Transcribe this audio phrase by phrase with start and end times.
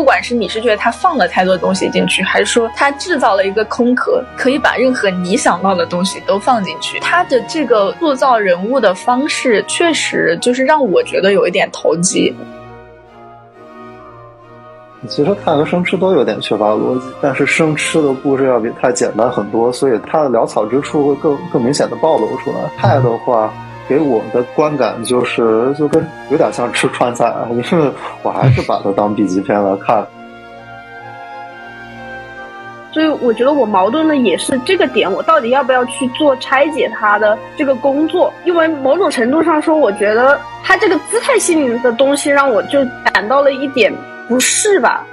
[0.00, 12.34] 不管是你是觉得他放了太多东西进去，还是说他制造了一个空壳，可以把任何你想到的东西都放进去，他的这个塑造人物的方式，确实就是让我觉得有一点投机。
[15.06, 22.56] 其实泰和生吃都有点缺乏逻辑，但是生吃的故事要比泰简单很多，所以它的潦草之处会更更明显的暴露出来。
[22.78, 23.52] 泰的话，
[23.90, 27.90] 给我的观感就是就跟有点像吃川菜，因为
[28.22, 30.06] 我还是把它当 B 级片来看。
[32.94, 38.32] 所以我觉得我矛盾的也是这个点，我到底要不要去做拆解它的这个工作？
[38.44, 43.92] 因为某种程度上说，我觉得它这个姿态性的东西让我就感到了一点。
[44.28, 45.04] 不适吧？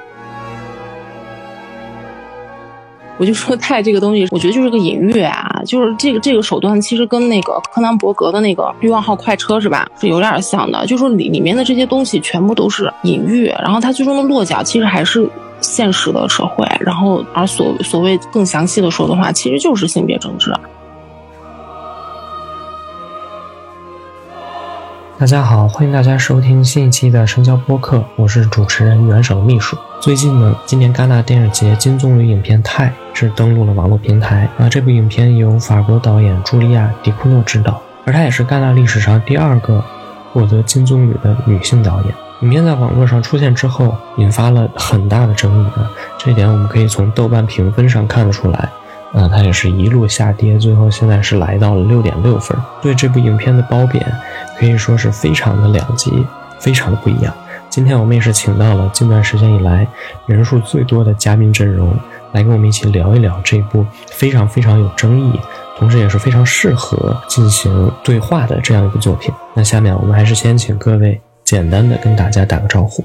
[3.20, 10.86] 我就说泰这个东西，我觉得就是个隐喻啊，就是这个这个手段其实跟那个柯南伯格的那个欲望号快车是吧，是有点像的。
[10.86, 15.28] 就说里里面的这些东西全部都是隐喻，然后它最终的落脚其实还是
[15.62, 20.54] 现实的社会，然后而所所谓更详细的说的话，其实就是性别政治。
[25.18, 29.76] 大家好，欢迎大家收听新一期的深交播客，我是主持人元首秘书。
[30.00, 34.70] 最近呢，今年戛纳电影节金棕榈影片《泰》是登陆了网络平台啊。
[34.70, 39.84] 这部影片由法国导演茱莉亚·迪库诺执导，而她也是戛纳历史上第二个
[40.32, 42.14] 获得金棕榈的女性导演。
[42.42, 48.70] 影片在网络上出现之后，引发了很大的争议啊，这一点我们可以从豆瓣评分上看得出来。
[49.14, 52.56] 啊，它也是一路下跌，最后现在是来到了六点六分。
[52.82, 54.06] 对这部影片的褒贬
[54.60, 56.12] 可以说是非常的两极，
[56.60, 57.34] 非常的不一样。
[57.70, 59.88] 今天我们也是请到了近段时间以来
[60.26, 61.94] 人数最多的嘉宾阵容，
[62.32, 65.40] 来跟我们一起聊一聊这部非常非常有争议，
[65.78, 69.34] 同时也是非常适合进行对话的这样一部作品。
[69.54, 73.04] 那下面我们还是先请各位简单的跟大家打个招呼。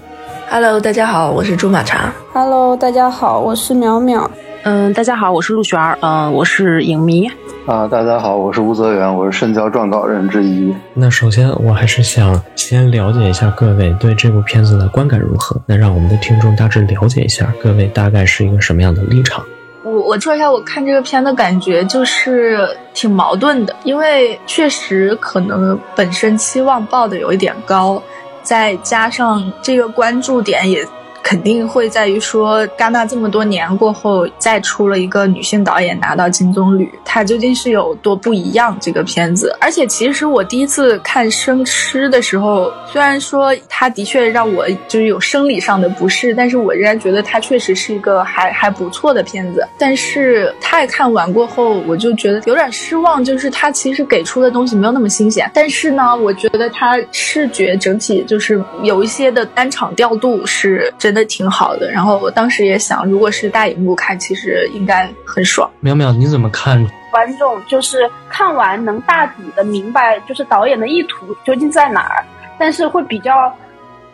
[0.49, 2.13] Hello，大家好，我是朱马茶。
[2.33, 4.29] Hello，大家好，我是淼淼。
[4.65, 7.29] 嗯，大家好，我是陆璇儿，嗯，我是影迷。
[7.67, 10.73] 啊，大家好，我是吴泽源，我是深交撰稿人之一。
[10.95, 15.61] 那首先，我还是想先了解一下各位对这部片子的观感如何。
[15.67, 19.45] 那让我们的听众大致了解一下，各位大概是一个什么样的立场。
[19.83, 28.01] 我我说一下，我看这个片的感觉就是挺矛盾的，因为确实可能本身期望报的有一点高，
[28.45, 30.87] 再加上这个关注点也。
[31.23, 38.77] 肯定会在于说，戛纳这么多年过后，再出了一个女性导演拿到金棕榈，它究竟是有多不一样？
[38.81, 49.65] 这个片子，而且其实我第一次看《生吃》的时候，虽然说它的确让我就是有生理上的不适，但是我仍然觉得它确实是一个还还不错的片子。
[49.79, 55.49] 但是太看完过后，我就觉得有点失望，就是它其实给出的东西没有那么新鲜。
[55.55, 61.12] 但是呢，我觉得它视觉整体就是有一些的单场调度是真。
[61.13, 65.71] 的挺好的，然后我当时也想，如果是大荧幕看，其实应该很爽。
[65.83, 66.85] 淼淼，你怎么看？
[67.11, 72.25] 观众就是看完能大体的明白，就是导演的意图究竟在哪儿，
[72.59, 73.55] 但是会比较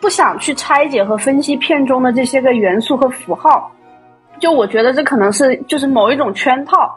[0.01, 3.71] 不想去拆解和分析片中的这些个元素和符号。
[4.39, 6.93] 就我觉得这可能是就是某一种圈套。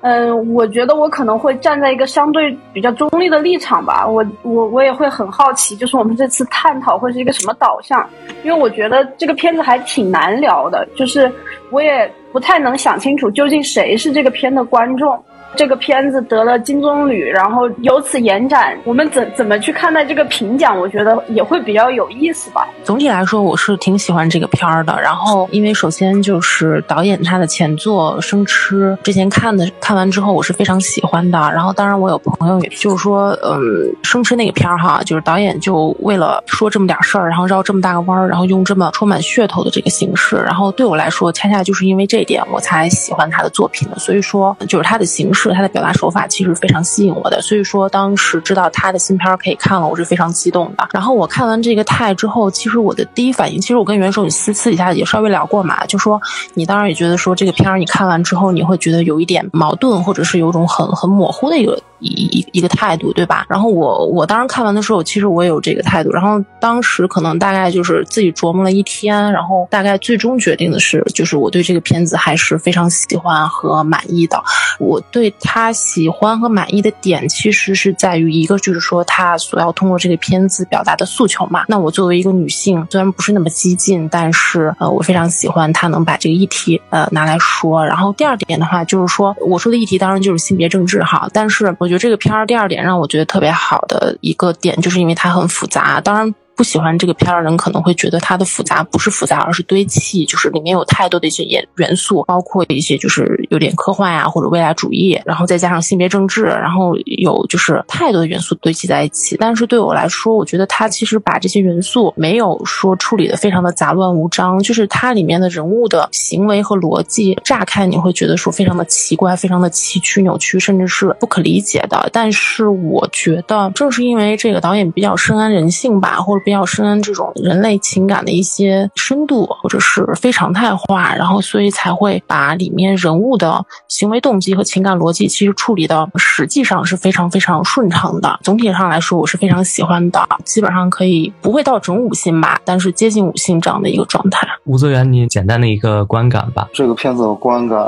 [0.00, 4.06] 嗯，我觉得我可能会站在一个相对比较中立的立场吧。
[4.06, 8.08] 我我我也会很好奇，就是我们这次探讨会是一个什么导向？
[8.44, 11.30] 因为我觉得这个片子还挺难聊的，就是
[11.70, 15.20] 我也不太能想清楚究竟谁是这个片的观众。
[15.56, 20.78] 这个片子得了金棕榈，然后由此延展，我们怎怎么去看待这个评奖？
[20.78, 22.68] 我觉得也会比较有意思吧。
[22.84, 25.00] 总体来说，我是挺喜欢这个片儿的。
[25.00, 31.38] 然后，因为首先就是导演他的前作《生吃》，之前看的看完之后，我是非常喜欢的。
[31.38, 33.58] 然后，当然我有朋友也就是说，嗯，
[34.02, 40.36] 《生吃》那个片儿哈，就是导演就为了说这么点事儿，然后绕这么大个弯儿，然后用这么充满噱头的这个形式。
[40.36, 43.98] 然后对我来说，恰恰就是因为这一点，我才喜欢他的作品的。
[43.98, 45.37] 所以说，就是他的形式。
[45.38, 50.88] 是他的表达手法其实非常吸引我的，所以说当时知道他的新片可以看了，我是非常激动的。
[50.92, 56.20] 然后我看完这个泰之后，其实我的第一反应，其实我跟袁首你私私底下也稍微聊过嘛，就说
[56.54, 61.80] 你当然也觉得说这个片儿你看完之后，你会觉得有一点矛盾，或者是有种很很模糊的一个。
[62.00, 63.46] 一一一个态度，对吧？
[63.48, 66.10] 然后我我当时看完的时候，其实我也有这个态度。
[66.12, 74.40] 然后当时可能大概就是自己琢磨了一天，然后大概最终决定的是，就是我对这个片子还是非常喜欢和满意的。
[74.78, 81.64] 我对他喜欢和满意的点，其实是在于一个，就是说他所要通过这个片子表达的诉求嘛。
[81.66, 87.84] 那我作为一个女性，虽然不是那么激进，但是呃，我非常喜欢他能把这个议题呃拿来说。
[87.84, 91.87] 然后第二点的话，就是说我说的议题当然就是性别政治哈，但是我。
[91.88, 96.00] 我觉得这个片儿第二点让我觉得特别好的一个点，就是因为它很复杂。
[96.00, 96.34] 当然。
[96.58, 109.36] 不喜欢这个片儿的人可能会觉得它的复杂不是复杂，而是堆砌，就是里面有太多的一些元元素，包括一些就是有点科幻啊或者未来主义，然后再加上性别政治，然后有就是太多的元素堆砌在一起。
[109.38, 122.10] 但是对我来说，我觉得它其实把这些元素没有说处理的非常的杂乱无章，就是它里面的人物的行为和逻辑，乍看你会觉得说非常的奇怪，非常的崎岖扭曲，甚至是不可理解的。
[122.12, 138.40] 但是我觉得正是因为这个导演比较深谙人性吧，或者比较深这种人类情感的一些深度，或者是非常态化，然后所以才会把里面人物的行为动机和情感逻辑其实处理的实际上是非常非常顺畅的。
[138.42, 144.48] 总体上来说，我是非常喜欢的，基本上可以不会到整五星吧，但是接近五星这样的一个状态。
[144.64, 146.66] 吴泽源，你简单的一个观感吧。
[146.72, 147.78] 这个片子的观感，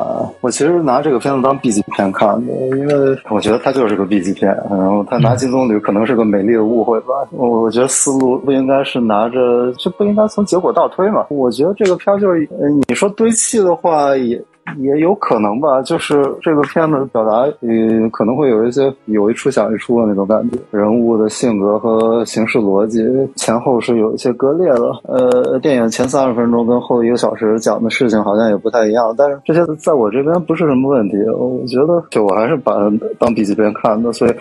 [0.42, 7.14] 我其实拿这个片子当 B 级片看的，因为我觉得它就是个 B 级片，然后他拿金棕榈可能是个美丽的误会吧。
[7.30, 11.24] 我我觉得思路不应该是拿着，就不应该从结果倒推嘛。
[11.30, 12.48] 我觉得这个片就是，
[12.88, 14.42] 你说堆砌的话也。
[14.78, 23.02] 也有可能吧，就是这个片子表达，嗯，可能会有一些有一出想一出的那种感觉，人物的性格和行事逻辑
[23.34, 24.92] 前后是有一些割裂的。
[25.08, 31.16] 呃，电影前三十分钟跟后一个小时讲的事情好像也不太一样，但是这些在我这边不是什么问题。
[31.30, 32.74] 我觉得，就我还是把
[33.18, 34.34] 当笔记片看的，所以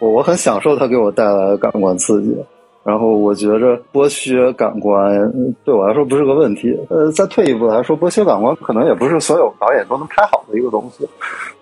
[0.00, 2.36] 我我很享受它给我带来的感官刺激。
[2.88, 5.30] 然后我觉着剥削感官
[5.62, 6.74] 对我来说不是个问题。
[6.88, 11.06] 呃，再退一步来说，剥削感官可能也不是所有导演都能拍好的一个东西。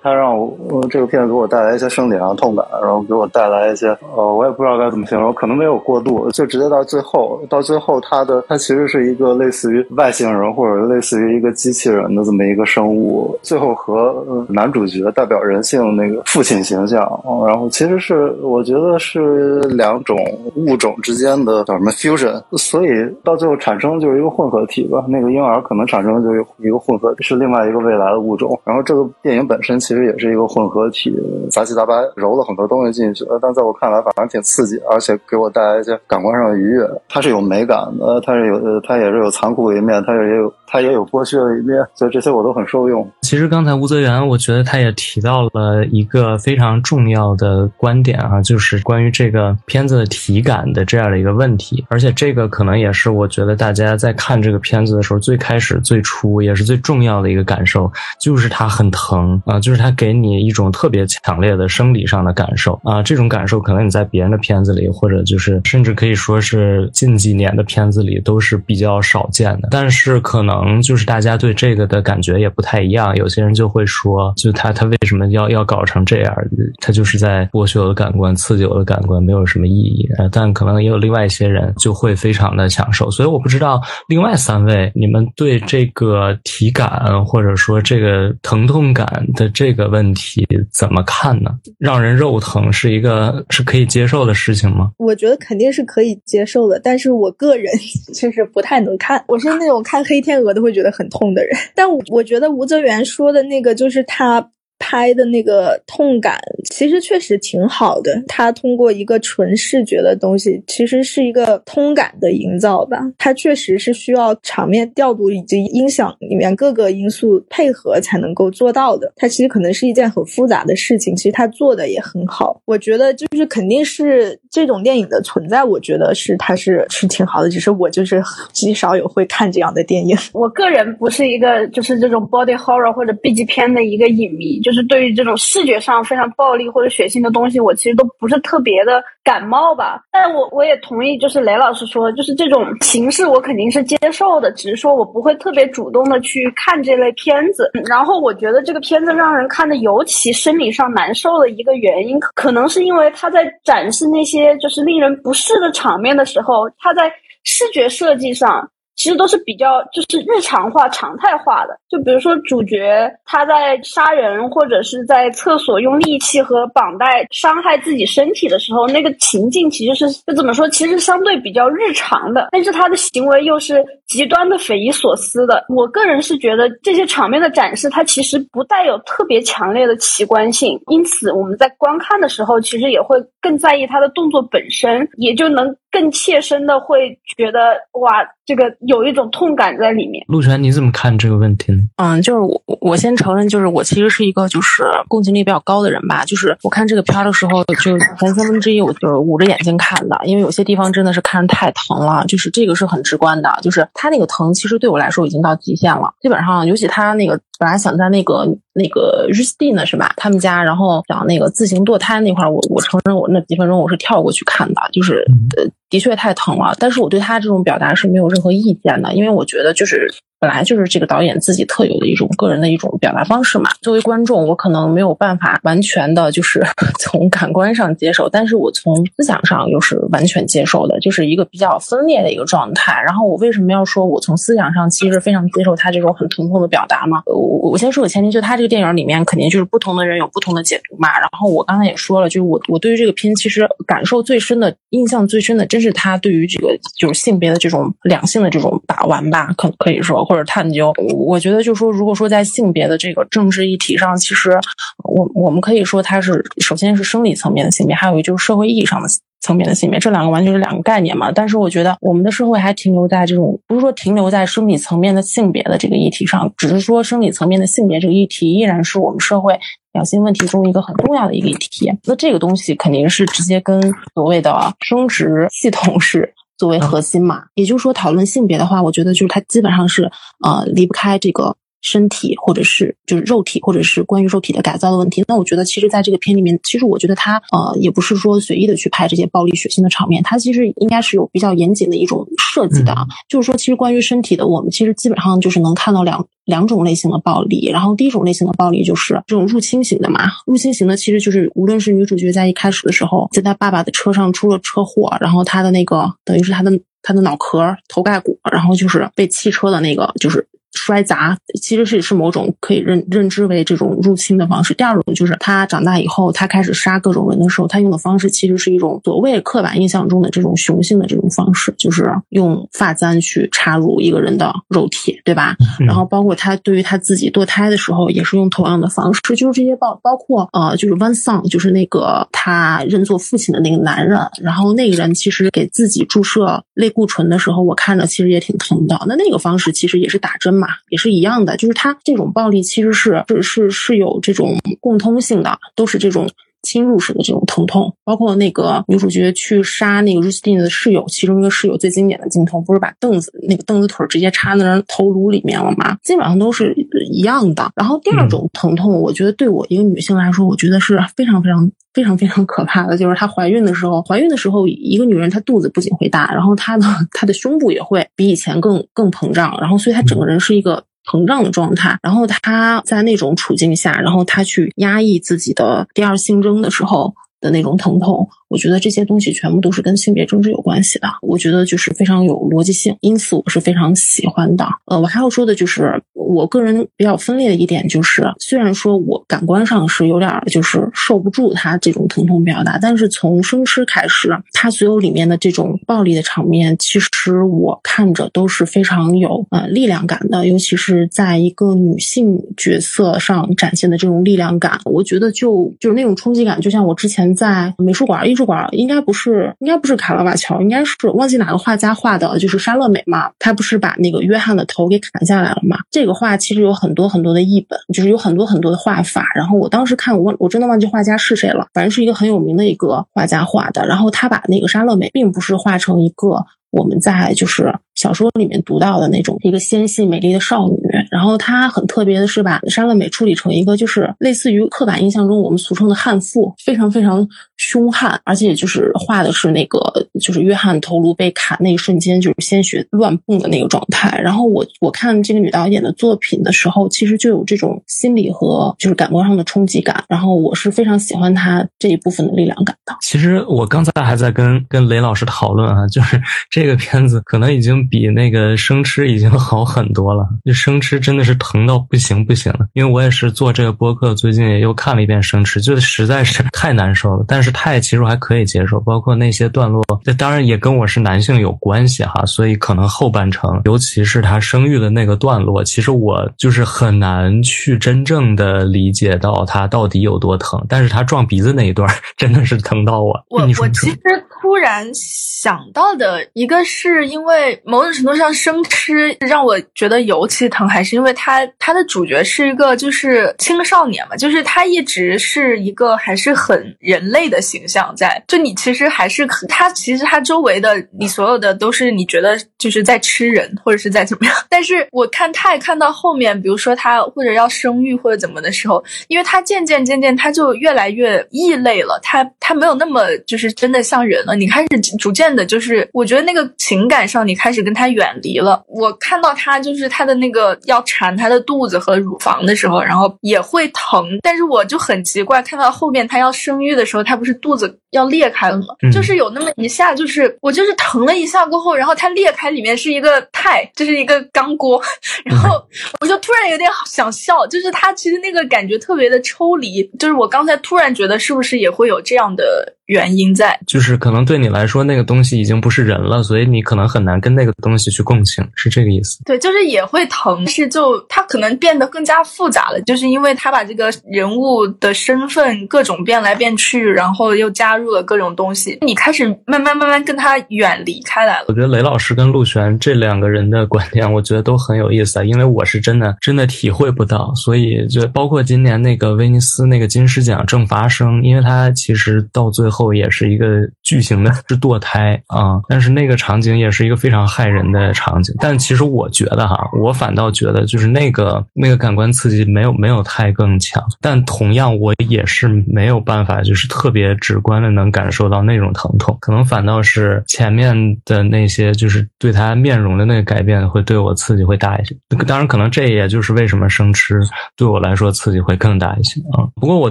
[0.06, 17.00] 它让我这个片子给我带来一些生理上的痛感，然后给我带来一些呃，我也不知道该怎么形容，可能没有过度，就直接到最后，到最后它的它其实是一个类似于外星人或者类似于一个机器人的这么一个生物，最后和男主角代表人性那个父亲形象，
[17.44, 20.16] 然后其实是我觉得是两种
[20.54, 22.90] 物种之间的叫什么 fusion，所以
[23.24, 29.95] 到最后产生就是一个混合体吧，那个婴儿可能产生就是一个混合是另外一个未来的物种，然后这个电影本身其实。
[29.96, 31.10] 其实也是一个混合体，
[31.50, 36.86] 杂七杂八揉了很多东西进去，但在我看来反正挺刺激，而且给我带来一些感官上的愉悦。
[37.08, 40.52] 它是有美感的，它是有，它也是有残酷的一面，它也有。
[40.68, 43.08] 它也有剥削的一面，所以这些我都很受用。
[43.26, 51.84] 其实刚才吴泽源，我觉得他也提到了一个非常重要的观点啊，就是关于这个片子的体感的这样的一个问题。
[51.90, 63.02] 而且这个可能也是我觉得大家在看这个片子的时候，最开始、最初也是最重要的一个感受，就是它很疼啊，就是它给你一种特别强烈的生理上的感受啊。
[63.02, 70.46] 这种感受可能你在别人的片子里，或者就是甚至可以说是近几年的片子里都是比较少见的，但是可能。
[70.46, 76.34] 可能就是大家对这个的感觉也不太一样，有些人就会说，就他他为什么要要搞成这样？
[76.80, 80.08] 他就是在剥削我的感官，刺激我的感官，没有什么意义。
[80.32, 83.10] 但可能也有另外一些人就会非常的享受。
[83.10, 91.50] 所以我不知道另外三位，你们对这个体感或者说这个疼痛感的这个问题怎么看呢？
[91.78, 94.90] 让人肉疼是一个是可以接受的事情吗？
[94.98, 97.66] 我觉得肯定是可以接受的，但是我个人
[98.12, 99.24] 就是不太能看。
[99.28, 100.56] 我是那种看黑天鹅。
[100.56, 104.52] 都会觉得很痛的人，但我觉得吴泽源说的那个就是他。
[104.78, 106.38] 拍的那个痛感
[106.70, 112.98] 其实确实挺好的，它通过一个纯视觉的东西，其实是一个通感的营造吧。
[113.18, 119.12] 它确实是需要场面调度以及音响里面各个因素配合才能够做到的。
[119.16, 122.60] 它其实可能是一件很复杂的事情，其实它做的也很好。
[122.66, 127.48] 我觉得就是肯定是这种电影的存在，我觉得是它是是挺好的。
[127.48, 130.16] 只是我就是极少有会看这样的电影。
[130.34, 134.60] 我个人不是一个就是这种 body horror 或者 B 级片的一个影迷。
[134.66, 140.02] 就是对于这种视觉上非常暴力或者血腥的东西，我其实都不是特别的感冒吧。
[140.10, 147.70] 但我我也同意，就是雷老师说，就是这种形式我肯定是接受的，只是说我不会特别主动的去看这类片子。
[147.88, 157.08] 然后我觉得这个片子让人看的尤其生理上难受的一个原因，可能是因为他在展示那些就是令人不适的场面的时候，他在
[157.44, 158.68] 视觉设计上。
[158.96, 161.78] 其实都是比较就是日常化、常态化的。
[161.88, 170.68] 就比如说主角他在杀人或者是在厕所用利器和绑带伤害自己身体的时候，那个情境其实是就怎么说？
[170.70, 175.64] 其实相对比较日常的，但是他的行为又是极端的匪夷所思的。
[175.68, 185.76] 我个人是觉得这些场面的展示，它其实不带有特别强烈的奇观性，因此我们在观看的时候，其实也会更在意他的动作本身，也就能。
[185.96, 187.58] 更切身的会觉得
[187.98, 190.22] 哇，这个有一种痛感在里面。
[190.28, 191.78] 陆泉，你怎么看这个问题呢？
[191.96, 196.22] 嗯，就是我我先承认，就是我其实是一个就是共情力比较高的人吧。
[196.26, 206.12] 就是我看这个片儿的时候，就是前三分之一我就是捂着眼睛看的，因为有些地方真的是看着太疼了，就是这个是很直观的，就是他那个疼其实对我来说已经到极限了。
[206.20, 210.12] 基本上，尤其他那个本来想在那个那个日斯蒂呢是吧？
[210.16, 215.24] 他们家，然后讲那个自行堕胎那块儿，我我承认我那几分钟我是跳过去看的，就是
[215.56, 216.74] 呃的确太疼了。
[216.78, 220.12] 但是我对他这种表达是没有任何意见的，因为我觉得就是
[220.46, 223.68] 本来就是这个导演自己特有的一种个人的一种表达方式嘛。
[223.82, 226.64] 作为观众，我可能没有办法完全的就是
[227.02, 233.02] 从感官上接受，但是我从思想上又是完全接受的，就是一个比较分裂的一个状态。
[233.04, 237.20] 然后我为什么要说我从思想上其实非常接受他这种很疼痛的表达呢？
[237.26, 241.08] 我我先说个前提，就他这个电影里面肯定就是不同的人有不同的解读嘛。
[241.18, 250.92] 然后我刚才也说了，就是我我对于这个片其实感受最深的、印象最深的，真是他对于这个就是性别的这种两性的这种把玩吧，可可以说或者者探究。
[251.14, 254.58] 我觉得就是说，如果说在性别的这个政治议题上，其实
[255.04, 259.08] 我我们可以说它是首先是生理层面的性别，还有一就是社会意义上的。
[259.42, 261.30] 层面的性别，这两个完全是两个概念嘛。
[261.30, 269.56] 但是我觉得我们的社会还停留在这种，不是说停留在生理层面的性别的这个议题上，只是说生理层面的性别这个议题依然是我们社会
[269.92, 271.92] 两性问题中一个很重要的一个议题。
[272.06, 273.80] 那这个东西肯定是直接跟
[274.14, 277.44] 所谓的生殖系统是作为核心嘛。
[277.54, 280.10] 也就是说，讨论性别的话，我觉得就是它基本上是
[280.44, 281.56] 呃离不开这个。
[281.82, 285.22] 身体，或者是就是肉体，或者是关于肉体的改造的问题。
[285.28, 293.06] 那我觉得，其实在这个片里面，其实我觉得他呃，也不是说随意的去拍这些暴力血腥的场面，他其实应该是有比较严谨的一种设计的啊。
[293.28, 297.68] 就是说，其实关于身体的，我们其实基本上就是能看到两两种类型的暴力。
[297.70, 306.70] 然后第一种类型的暴力就是这种入侵型的嘛，入侵型的其实就是无论是女主角在一开始的时候，在她爸爸的车上出了车祸，然后她的那个等于是她的
[307.02, 310.48] 她的脑壳头盖骨，然后就是被汽车的那个就是。
[310.76, 314.74] 摔砸其实是是某种可以认认知为这种入侵的方式。
[314.74, 325.56] 第二种就是他长大以后，他开始杀各种人的时候，他用的方式其实是一种所谓刻板印象中的这种雄性的这种方式，就是用发簪去插入一个人的肉体，对吧？
[325.80, 329.20] 然后包括他对于他自己堕胎的时候，也是用同样的方式。
[329.34, 338.98] 就是这些包包括呃，就是 One Son，就是那个他认作父亲的那个男人，然后那个人其实给自己注射类固醇的时候，我看着其实也挺疼的。
[339.06, 340.65] 那那个方式其实也是打针嘛。
[340.88, 346.28] 也是一样的，就是他这种暴力其实是是是是有这种共通性的，都是这种
[346.66, 347.94] 侵入式的这种疼痛。
[348.04, 355.96] 包括那个女主角去杀那个 Rustin 的室友，其中一个室友最经典的镜头，不是把凳子那个凳子腿直接插在人头颅里面了吗？
[356.02, 356.74] 基本上都是
[357.10, 357.70] 一样的。
[357.76, 361.70] 然后第二种疼痛，我觉得对我一个女性来说，我觉得是非常非常。
[361.96, 371.98] 非常非常可怕的就是她怀孕的时候，怀孕的时候，一个女人她肚子不仅会大，然后她的她的胸部也会比以前更更膨胀，然后所以她整个人是一个膨胀的状态。
[372.02, 378.28] 然后他在那种处境下，然后他去压抑自己的第二性征的时候的那种疼痛。
[378.48, 381.08] 我觉得这些东西全部都是跟性别政治有关系的。
[381.20, 384.64] 我觉得就是非常有逻辑性，因此我是非常喜欢的。
[384.84, 408.35] 呃，我还要说的就是，我个人比较分裂的一点就是，虽然说我感官上是有点就是受不住他这种疼痛表达，但是从生吃开始，他所有里面的这种暴力的场面，其实我看着都是非常有呃力量感的，尤其是在一个女性角色上展现的这种力量感，我觉得就就是那种冲击感，就像我之前在美术馆一。
[408.36, 413.30] 美术馆应该不是，应该不是卡拉瓦乔，应该是忘记哪个画家画的，就是莎乐美嘛。
[413.38, 415.78] 他不是把那个约翰的头给砍下来了嘛？
[415.90, 419.26] 这个画其实有很多很多的译本，就是有很多很多的画法。
[419.34, 423.86] 然后我当时看，我我真的忘记画家是谁了，反正是一个很有名的一个画家画的。
[423.86, 426.44] 然后他把那个莎乐美，并不是画成一个
[426.76, 427.74] 我们在就是。
[427.96, 430.76] 小说里面读到的那种一个纤细美丽的少女，
[431.10, 439.80] 然后她很特别的是把莎乐美处理成一个就是类似于刻板印象中我们俗称的悍妇，非常非常凶悍，而且就是画的是那个
[440.20, 444.20] 就是约翰头颅被砍那一瞬间就是鲜血乱蹦的那个状态。
[444.22, 450.04] 然后我我看这个女导演的作品的时候，其实就有这种心理和就是感官上的冲击感。
[450.06, 452.94] 然后我是非常喜欢她这一部分的力量感的。
[453.00, 457.76] 其实我刚才还在跟跟雷老师讨论啊，就是这个片子可能已经。
[457.88, 462.60] 比那个生吃已经好很多了，就生吃真的是疼到不行不行了。
[462.72, 467.24] 因为我也是做这个播客，最近也又看了一遍生吃，就实在是太难受了。
[467.28, 480.64] 但是太其实还可以接受，包括那些段落，这当然也跟我是男性有关系哈，所以可能后半程，尤其是他生育的那个段落，其实我就是很难去真正的理解到他到底有多疼。
[480.68, 483.14] 但是他撞鼻子那一段真的是疼到我。
[483.30, 483.98] 我我其实。
[484.46, 518.62] 突然想到的一个是因为某种程度上生吃让我觉得尤其疼，还是因为他他的主角是一个就是青少年嘛，就是他一直是一个还是很人类的形象在，就你其实还是他其实他周围的你所有的都是你觉得就是在吃人或者是在怎么样，但是我看泰看到后面，比如说他或者要生育或者怎么的时候，因为他渐渐渐渐他就越来越异类了，他他没有那么就是真的像人了，你开始逐渐的就是我觉得那个情感上你开始跟他远离了。
[518.68, 528.66] 我看到他就是他的那个要缠他的肚子和乳房的时候，然后也会疼，但是我就很奇怪，看到后面他要生育的时候，他不是肚子要裂开了吗？
[528.92, 534.80] 就是有那么一下，就是我就是疼了一下过后，然后它裂开，里面是一个钛，就是一个钢锅，
[535.24, 535.62] 然后
[536.00, 542.74] 我就突然有点想笑，就是他其实那个感觉特别的抽离，就是我刚才突然觉得是不是也会有这样的。
[542.86, 549.18] 原因在，就是可能对你来说那个东西已经不是人了，所以你可能很难跟那个东西去共情，是这个意思。
[549.24, 561.46] 对，就是也会疼，是就他可能变得更加复杂了，就是因为他把这个人物的身份各种变来变去，然后又加入了各种东西，你开始慢慢慢慢跟他远离开来了。
[561.48, 572.75] 我觉得雷老师跟陆璇这两个人的观点，我觉得都很有意思啊，因为我是真的真的体会不到，所以就包括今年那个威尼斯那个金狮奖正发生，因为他其实到最后。
[572.76, 573.46] 后也是一个
[573.82, 575.58] 巨型的，是堕胎啊！
[575.66, 578.34] 但是那个场景也是一个非常害人的场景。
[578.38, 583.82] 但其实我觉得哈，我反倒觉得就是那个那个感官刺激没有没有太更强。
[584.02, 589.16] 但同样，我也是没有办法，就是特别直观的能感受到那种疼痛。
[589.20, 594.94] 可能反倒是前面的那些，就是对他面容的那个改变，会对我刺激会大一些。
[595.26, 597.18] 当然，可能这也就是为什么生吃
[597.56, 599.48] 对我来说刺激会更大一些啊。
[599.54, 599.90] 不过我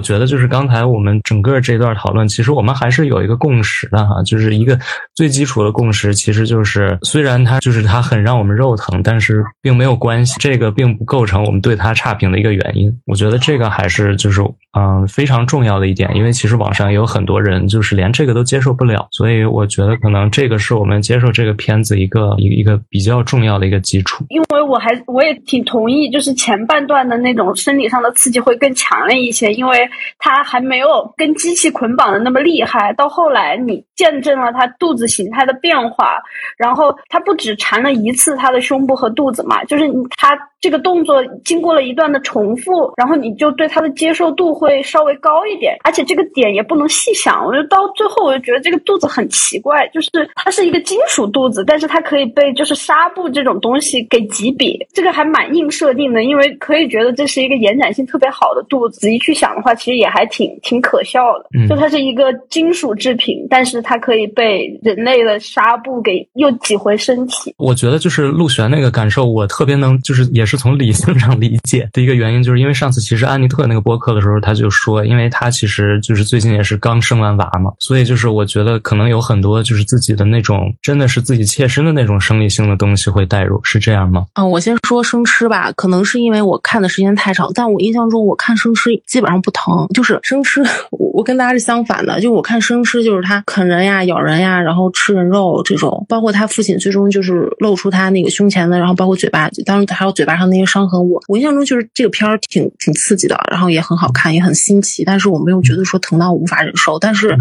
[0.00, 2.75] 觉得，就是刚才我们整个这段讨论，其实我们。
[2.76, 4.78] 还是有一个共识的哈，就是一个
[5.14, 12.92] 最基础的共识，其实就是虽然它就是它很让我们肉疼，但是并没有关系，这个并不构成我们对它差评的一个原因。
[13.06, 14.42] 我觉得这个还是就是
[14.76, 24.24] 嗯非常重要的一点，因为其实网上也有很多人就是连这个都接受不了，所以我觉得可能这个是我们接受这个片子一个一个一个比较重要的一个基础。
[24.28, 32.92] 因为我还我也挺同意，就是前半段的那种生理上的刺激会更强烈一些，因为他还没有跟机器捆绑的那么厉害。
[32.92, 36.18] 到后来，你见证了他肚子形态的变化，
[36.58, 40.36] 然后他不止缠了一次他的胸部和肚子嘛，就是他。
[40.58, 47.44] 这个动作经过了一段的重复，然后你就对他的接受度会稍微高一点，而且这个点也不能细想。
[47.44, 58.98] 我就到最后，我就觉得这个肚子很奇怪，就是它是一个金属肚子，但是它可以被就是纱布这种东西给挤瘪，这个还蛮硬设定的，因为可以觉得这是一个延展性特别好的肚子。
[58.98, 61.68] 仔细去想的话，其实也还挺挺可笑的。
[61.68, 67.54] 就它是一个金属制品，但是它可以被人类的纱布给又挤回身体。
[67.58, 70.46] 我觉得就是陆璇那个感受，我特别能就是也。
[70.46, 84.24] 是从理性上理解的一个原因，就是因为上次其实安妮特那个播客的时候，他就说，因为他其实就是最近也是刚生完娃嘛，所以就是我觉得可能有很多就是自己的那种真的是自己切身的那种生理性的东西会带入，是这样吗？
[84.34, 100.36] 嗯，我先说生吃吧，可能是因为我看的时间太长，但我印象中我看生吃基本上不疼，就是生吃， 我我跟大家是相反的，就我看生吃就是他啃人呀、咬人呀，然后吃人肉这种，包括他父亲最终就是露出他那个胸前的，然后包括嘴巴，当时还有嘴巴。
[100.36, 106.98] 上那些伤痕，我我印象中就是这个片儿挺挺刺激的，然后也很好看，也很新奇，但是我没有觉得说疼到无法忍受。
[106.98, 107.36] 但是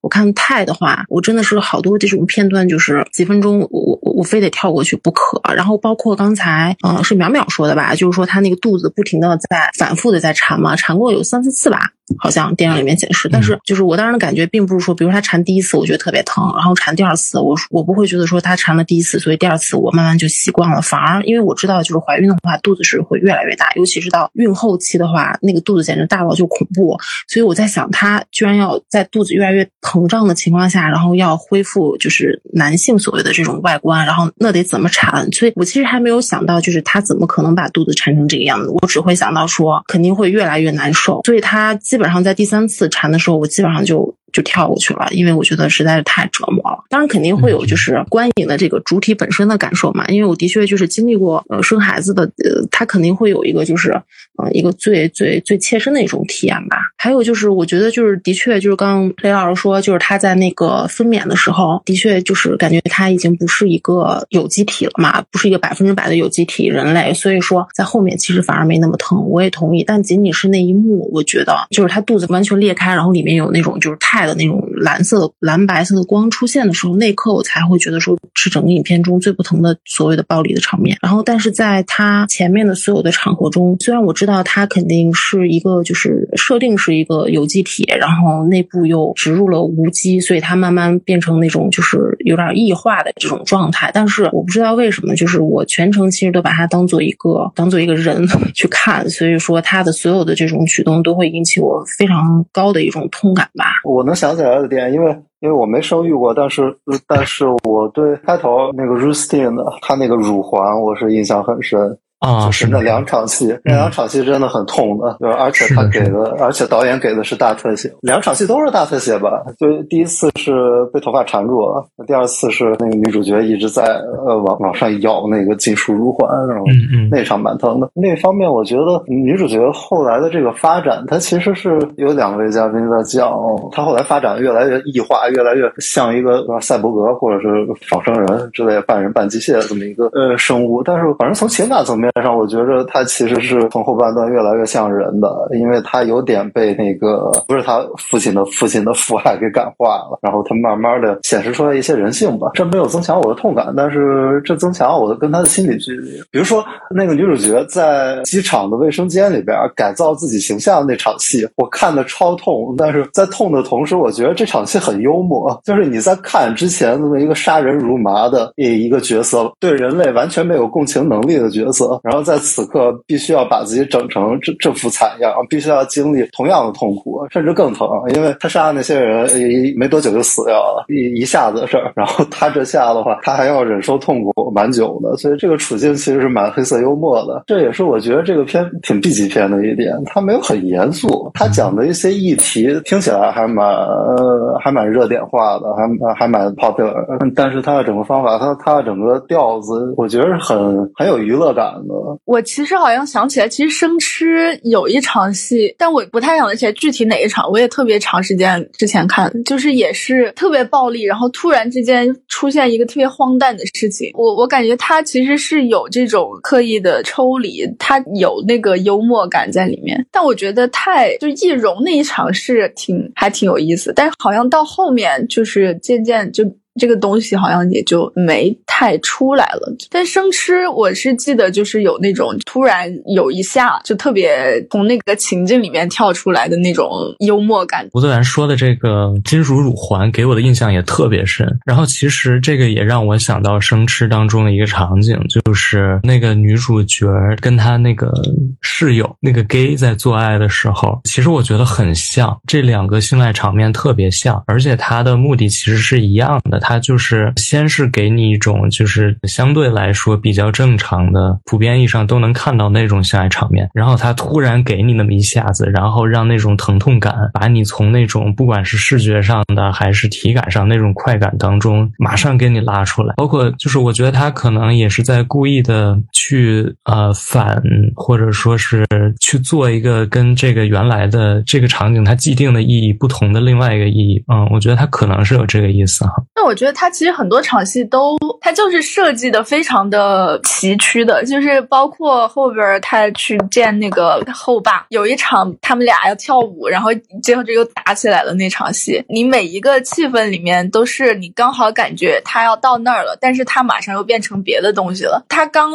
[0.00, 5.40] 我看泰的话，我真的是好多这种片段，就是几分钟，我我我非得跳过去不可。
[5.54, 11.92] 然后包括刚才，嗯，是淼淼说的吧，就是说他那个肚子不停的在反复的在缠嘛，缠过有三四次吧。
[12.18, 20.80] 好像电影里面显示，但是就是我当时的感觉，并不是说，比如他缠第一次，我觉得特别疼，然后缠第二次，我我不会觉得说他缠了第一次，所以第二次我慢慢就习惯了。
[20.80, 26.96] 反而因为我知道，就是怀孕的话，肚子是会越来越大，尤其是到孕后期的话，那个肚子简直大到就恐怖。
[27.26, 35.30] 所以我在想，他居然要在肚子越来越膨胀的情况下，然后要恢复就是男性所谓的这种外观，然后那得怎么缠？
[35.32, 38.70] 所以我其实还没有想到，就是他怎么可能把肚子缠成这个样子。
[38.70, 41.20] 我只会想到说，肯定会越来越难受。
[41.24, 44.17] 所以他基基本上在第三次缠的时候，我基本上就。
[44.32, 46.84] 就跳过去了，因为我觉得实在是太折磨了。
[46.88, 53.90] 当然肯定会有就是观影的这个主体本身的感受嘛，因为我的确就是经历过呃生孩子的，呃，他肯定会有一个就是
[54.36, 56.78] 呃一个最最最切身的一种体验吧。
[56.96, 69.28] 还有就是我觉得就是的确就是刚雷老师说，就是他在那个分娩的时候，的确就是感觉他已经不是一个有机体了嘛，不是一个百分之百的有机体人类，所以说在后面其实反而没那么疼。
[69.28, 74.17] 我也同意，但仅仅是那一幕，我觉得就是他肚子完全裂开，然后里面有那种就是太。
[74.18, 80.96] 派的那种蓝色、蓝白色的光出现的时候，那一刻我才会觉得说是整个影片中最不同的所谓的暴力的场面。
[81.00, 93.92] 然后，但是在他前面的所有的场合中，虽然我知道他肯定是一个就是设定是一个有机体，然后内部又植入了无机，所以它慢慢变成那种就是有点异化的这种状态。
[93.94, 103.66] 但是我不知道为什么，就是我全程其实都把它当做一个当做一个人 去看，所以说他的所有的这种举动都会引起我非常高的一种痛感吧。
[103.84, 106.74] 我能想起来的点，因为因为我没生育过，但是
[107.06, 111.98] 但是我对开头那个 Rustin 的他那个乳环，我是印象很深。
[112.18, 119.44] 啊，就是那两场戏，那两场戏真的很痛的，就是而且他给的，而且导演给的是大特写，两场戏都是大特写吧？
[119.56, 123.84] 就第一次是被头发缠住了，第二次是那个女主角一直在
[124.26, 126.64] 呃往往上咬那个金属乳环，然后
[127.08, 127.88] 那场蛮疼的。
[127.94, 133.32] 那方面我觉得女主角后来的这个发展，她其实是有两位嘉宾在讲，
[133.70, 137.48] 她后来发展越来越异化，越来越像一个赛博格或者是
[137.88, 142.07] 仿生人之类半人半机械的这么一个呃生物，但是反正从情感层面。
[142.22, 152.50] 上，我觉着他其实是从后半段越来越像人的，因为他有点被那个不是他父亲的父亲的父爱给感化了，然后他慢慢的显示出来一些人性吧。
[152.54, 156.10] 这没有增强我的痛感，但是这增强我的跟他的心理距离。
[156.30, 165.60] 比如说那个女主角在机场的卫生间里边改造自己形象那场戏，我看的超痛，但是在痛的同时，我觉得这场戏很幽默。
[165.64, 171.97] 就是你在看之前那么一个杀人如麻的一一个角色，对人类完全没有共情能力的角色。
[172.02, 181.92] 然后在此刻必须要把自己整成这这副惨样，必须要经历同样的痛苦，甚至更疼，因为他杀的那些人一没多久就死掉了，一一下子的事儿。
[181.96, 187.42] 然后他这下的话，他还要忍受痛苦蛮久的，所以这个处境其实是蛮黑色幽默的。
[187.46, 196.94] 这也是我觉得这个片挺 B 级片的一点，它没有很严肃，他讲的一些议题听起来还蛮呃还蛮热点化的，还还蛮 popular。
[197.34, 201.74] 但是他的整个方法，他他的整个调子，我觉得是很很有娱乐感
[202.24, 207.50] 我其实好像想起来，其实生吃有一场戏，但我不太想得起来具体哪一场。
[207.50, 214.10] 我也特别长时间之前看，就是也是特别暴力，然后突然之间出现一个特别荒诞的事情。
[214.14, 220.06] 我我感觉他其实是有这种刻意的抽离，他有那个幽默感在里面。
[220.12, 226.44] 但我觉得太就易容那一场是挺还挺有意思，但是好像到后面就是渐渐就。
[226.78, 236.88] 这个东西好像也就没太出来了，但生吃我是记得就是有那种突然有一下就特别从那个情境里面跳出来的那种
[237.20, 237.86] 幽默感。
[237.92, 247.06] 吴泽然说的这个金属乳环给我的印象也特别深，然后其实这个也让我想到生吃当中的一个场景，就是那个女主角
[247.40, 248.12] 跟她那个
[248.60, 256.58] 室友那个 gay 在做爱的时候，其实我觉得很像，这两个性爱场面特别像，而且他的目的其实是一样的。
[256.68, 273.14] 它就是先是给你一种就是相对来说比较正常的、普遍意义上都能看到那种性爱场面，然后它突然给你那么一下子，然后让那种疼痛感把你从那种不管是视觉上的还是体感上那种快感当中马上给你拉出来。
[273.16, 277.62] 包括就是我觉得他可能也是在故意的去呃反
[277.96, 278.84] 或者说是
[279.22, 284.22] 去做一个跟这个原来的这个场景它既定的意义不同的另外一个意义。
[284.30, 286.12] 嗯，我觉得他可能是有这个意思哈。
[286.36, 286.57] 那我。
[286.58, 296.90] 觉得他其实很多场戏都，他就是设计的非常的崎岖的，就是包括后边他去见那个后爸，有一场他们俩要跳舞，然后
[297.22, 305.68] 最后这又打起来了那场戏，你每一个气氛里面都是你刚好感觉他要到那儿了，但是他马上又变成别的东西了，他刚。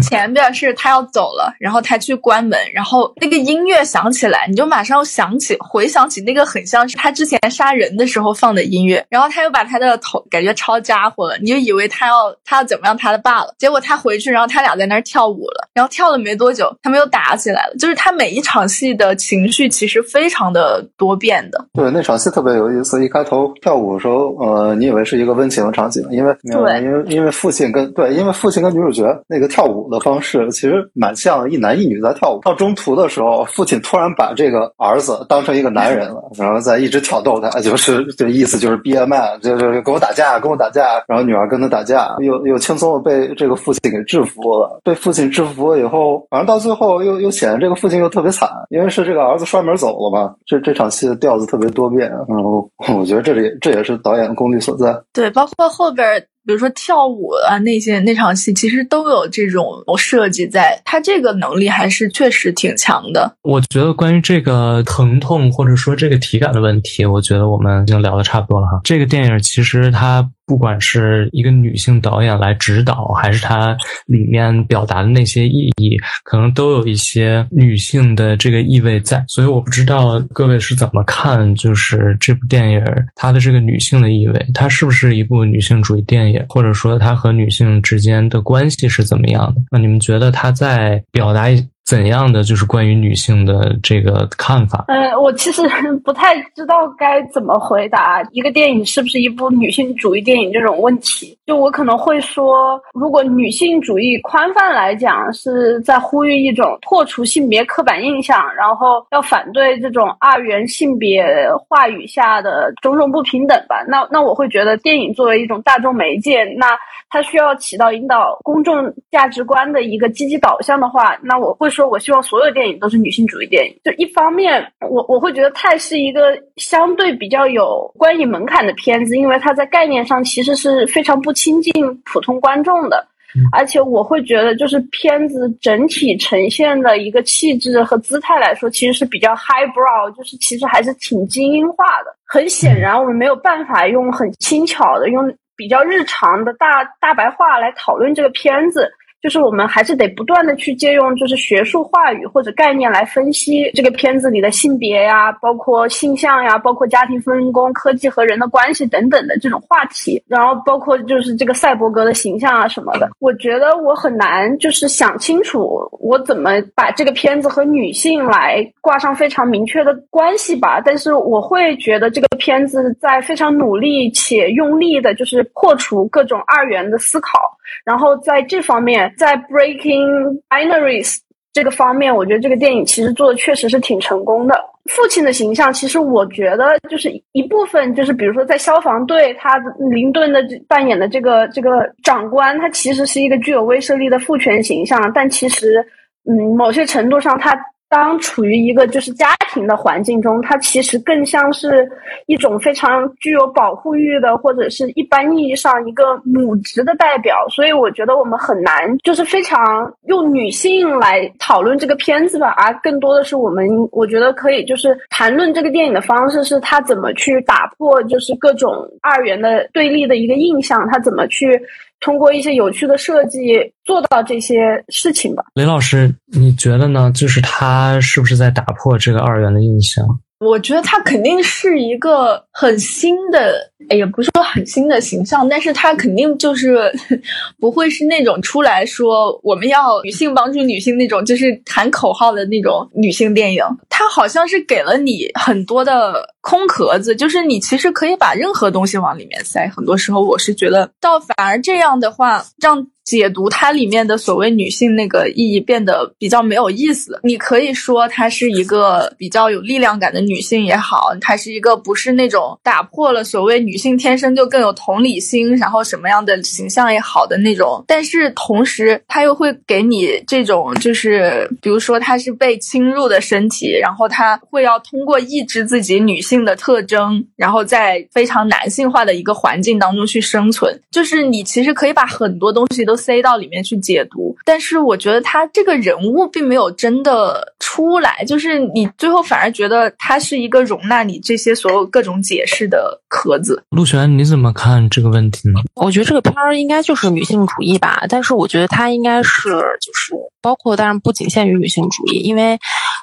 [0.08, 21.66] 前边是他要走了，然后他去关门，然后那个音乐响起来，你就马上想起回想起那个很像是他之前杀人的时候放的音乐，然后他又把他的头感觉抄家伙了，你就以为他要他要怎么样他的爸了，结果他回去，然后他俩在那儿跳舞了，然后跳了没多久，他们又打起来了，就是他每一场戏的情绪其实非常的多变的。
[21.72, 29.87] 对，那场戏特别有意思，一开头跳舞的时候，呃，你以为是一个温情的场景，因为对，因为因为父亲跟对，因为父亲跟女主角那个跳舞。
[29.88, 32.40] 的方式其实蛮像一男一女在跳舞。
[32.42, 41.02] 到中途的时候，父亲突然把这个儿子当成一个男人了，然后再一直挑逗他，就是这意思就是 be a man，就是跟我打架，跟我打架。
[41.06, 44.80] 然后女儿跟他打架，又又轻松的被这个父亲给制服了。
[44.84, 50.34] 被父亲制服了以后，反正到最后又又显得这个父亲又特别惨，因为是这个儿子摔门走了嘛。
[50.46, 55.00] 这这场戏的调子特别多变，然后我觉得这里这也是导演的功力所在。
[55.12, 56.26] 对，包括后边。
[56.48, 60.80] 比如说跳舞啊那些那场戏，其实都有这种设计在。
[60.82, 63.30] 他这个能力还是确实挺强的。
[63.42, 68.80] 我觉得关于这个疼痛或者说这个体感的问题，我觉得我们已经聊的差不多了哈。
[68.82, 70.26] 这个电影其实它。
[70.48, 79.22] 不管是一个女性导演来指导，还是它里面表达的那些意义，可能都有一些女性的这个意味在。
[79.28, 82.82] 所以我不知道各位是怎么看，就是这部电影
[83.14, 89.60] 它的这个女性的意味，它是不是一部女性主义电影，或者说它和女性之间的关系是怎么样的？
[89.70, 91.62] 那你们觉得它在表达一？
[91.88, 94.84] 怎样的就是关于女性的这个看法？
[94.88, 95.62] 嗯，我其实
[96.04, 101.34] 不太知道该怎么回答一个电影是不是一部女性主义电影这种问题。
[101.46, 111.24] 就我可能会说，如果女性主义宽泛来讲是在呼吁一种破除性别刻板印象，然后要反对这种二元性别
[111.66, 113.82] 话语下的种种不平等吧。
[113.88, 121.72] 那那我会觉得，电影作为一种大众媒介，那它需要起到引导公众价值观的一个积极导向的话，那我会。
[121.78, 123.76] 说我希望所有电影都是女性主义电影。
[123.84, 131.72] 就一方面，我我会觉得《泰》是一个相对比较有观影门槛的片子，因为它在概念上其实是非常不亲近
[132.04, 133.06] 普通观众的。
[133.52, 142.16] 而且我会觉得，就是片子整体呈现的一个气质和姿态来说，其实是比较 high brow，就是其实还是挺精英化的。
[142.26, 148.90] 很显然，我们没有办法用很轻巧的、用比较日常的大大白话来讨论这个片子。
[149.20, 163.10] 就是我们还是得不断的去借用，就是学术话语或者概念来分析这个片子里的性别呀，包括性向呀，包括家庭分工、科技和人的关系等等的这种话题，然后包括就是这个赛博格的形象啊什么的。
[163.18, 170.80] 我觉得我很难就是想清楚我怎么把这个片子和女性来挂上非常明确的关系吧。
[170.84, 177.38] 但是我会觉得这个片子在非常努力且用力的，就是破除各种二元的思考。
[177.84, 181.18] 然后在这方面，在 breaking binaries
[181.52, 184.58] 这个方面，我觉得这个电影其实做的确实是挺成功的。
[184.86, 189.58] 父亲的形象，其实我觉得就是一部分，就是比如说在消防队，他
[189.90, 195.84] 林顿的扮演的这个这个长官，他其实是一个具有威慑力的父权形象，但其实，
[196.28, 197.58] 嗯，某些程度上他。
[197.88, 201.88] 当处于一个就是家庭的环境中，它其实更像是
[202.26, 207.46] 一种非常具有保护欲的，或者是一般意义上一个母职的代表。
[207.48, 218.70] 所以我觉得我们很难就是非常用女性来讨论这个片子吧，而更多的是我们我觉得可以就是谈论这个电影的方式是它怎么去打破就是各种
[219.00, 221.58] 二元的对立的一个印象，它怎么去。
[222.00, 223.38] 通过一些有趣的设计
[223.84, 224.56] 做到这些
[224.88, 225.44] 事情吧。
[225.54, 227.10] 雷老师，你觉得呢？
[227.14, 230.06] 就是他是不是在打破这个二元的印象？
[230.40, 236.92] 我觉得他肯定是一个很新的，也不是说很新的形象，但是他肯定就是
[237.58, 243.64] 不会是那种出来说我们要女性帮助女性那种，就是喊口号的那种女性电影。
[243.88, 249.68] 他好像是给了你很多的空壳子，就是你其实可以把任何东西往里面塞。
[249.68, 252.86] 很多时候，我是觉得，倒反而这样的话让。
[253.08, 257.18] 解读它里面的所谓女性那个意义变得比较没有意思。
[257.22, 267.82] 你可以说她是一个比较有力量感的女性也好，她是一个不是那种打破了所谓女性天生就更有同理心，然后什么样的形象也好的那种。
[267.88, 280.78] 但是同时，她又会给你这种，就是比如说她是被侵入的身体，然后她会要通过抑制自己女性的特征，然后在非常男性化的一个环境当中去生存。
[280.90, 282.97] 就是你其实可以把很多东西都。
[282.98, 293.62] 塞到里面去解读，但是我觉得他这个人物并没有真的出来，就是你最后反而觉得他是一个容纳你这些所有各种解释的壳子。
[293.70, 295.60] 陆璇，你怎么看这个问题呢？
[295.74, 299.48] 我觉得这个片儿应该就是女性主义吧，但是我觉得它应该是
[299.80, 302.58] 就是包括，当然不仅限于女性主义，因为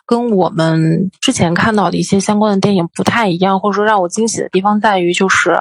[0.05, 5.55] 跟我们之前看到的一些相关的电影不太一样，或者说让我惊喜的地方在于就是。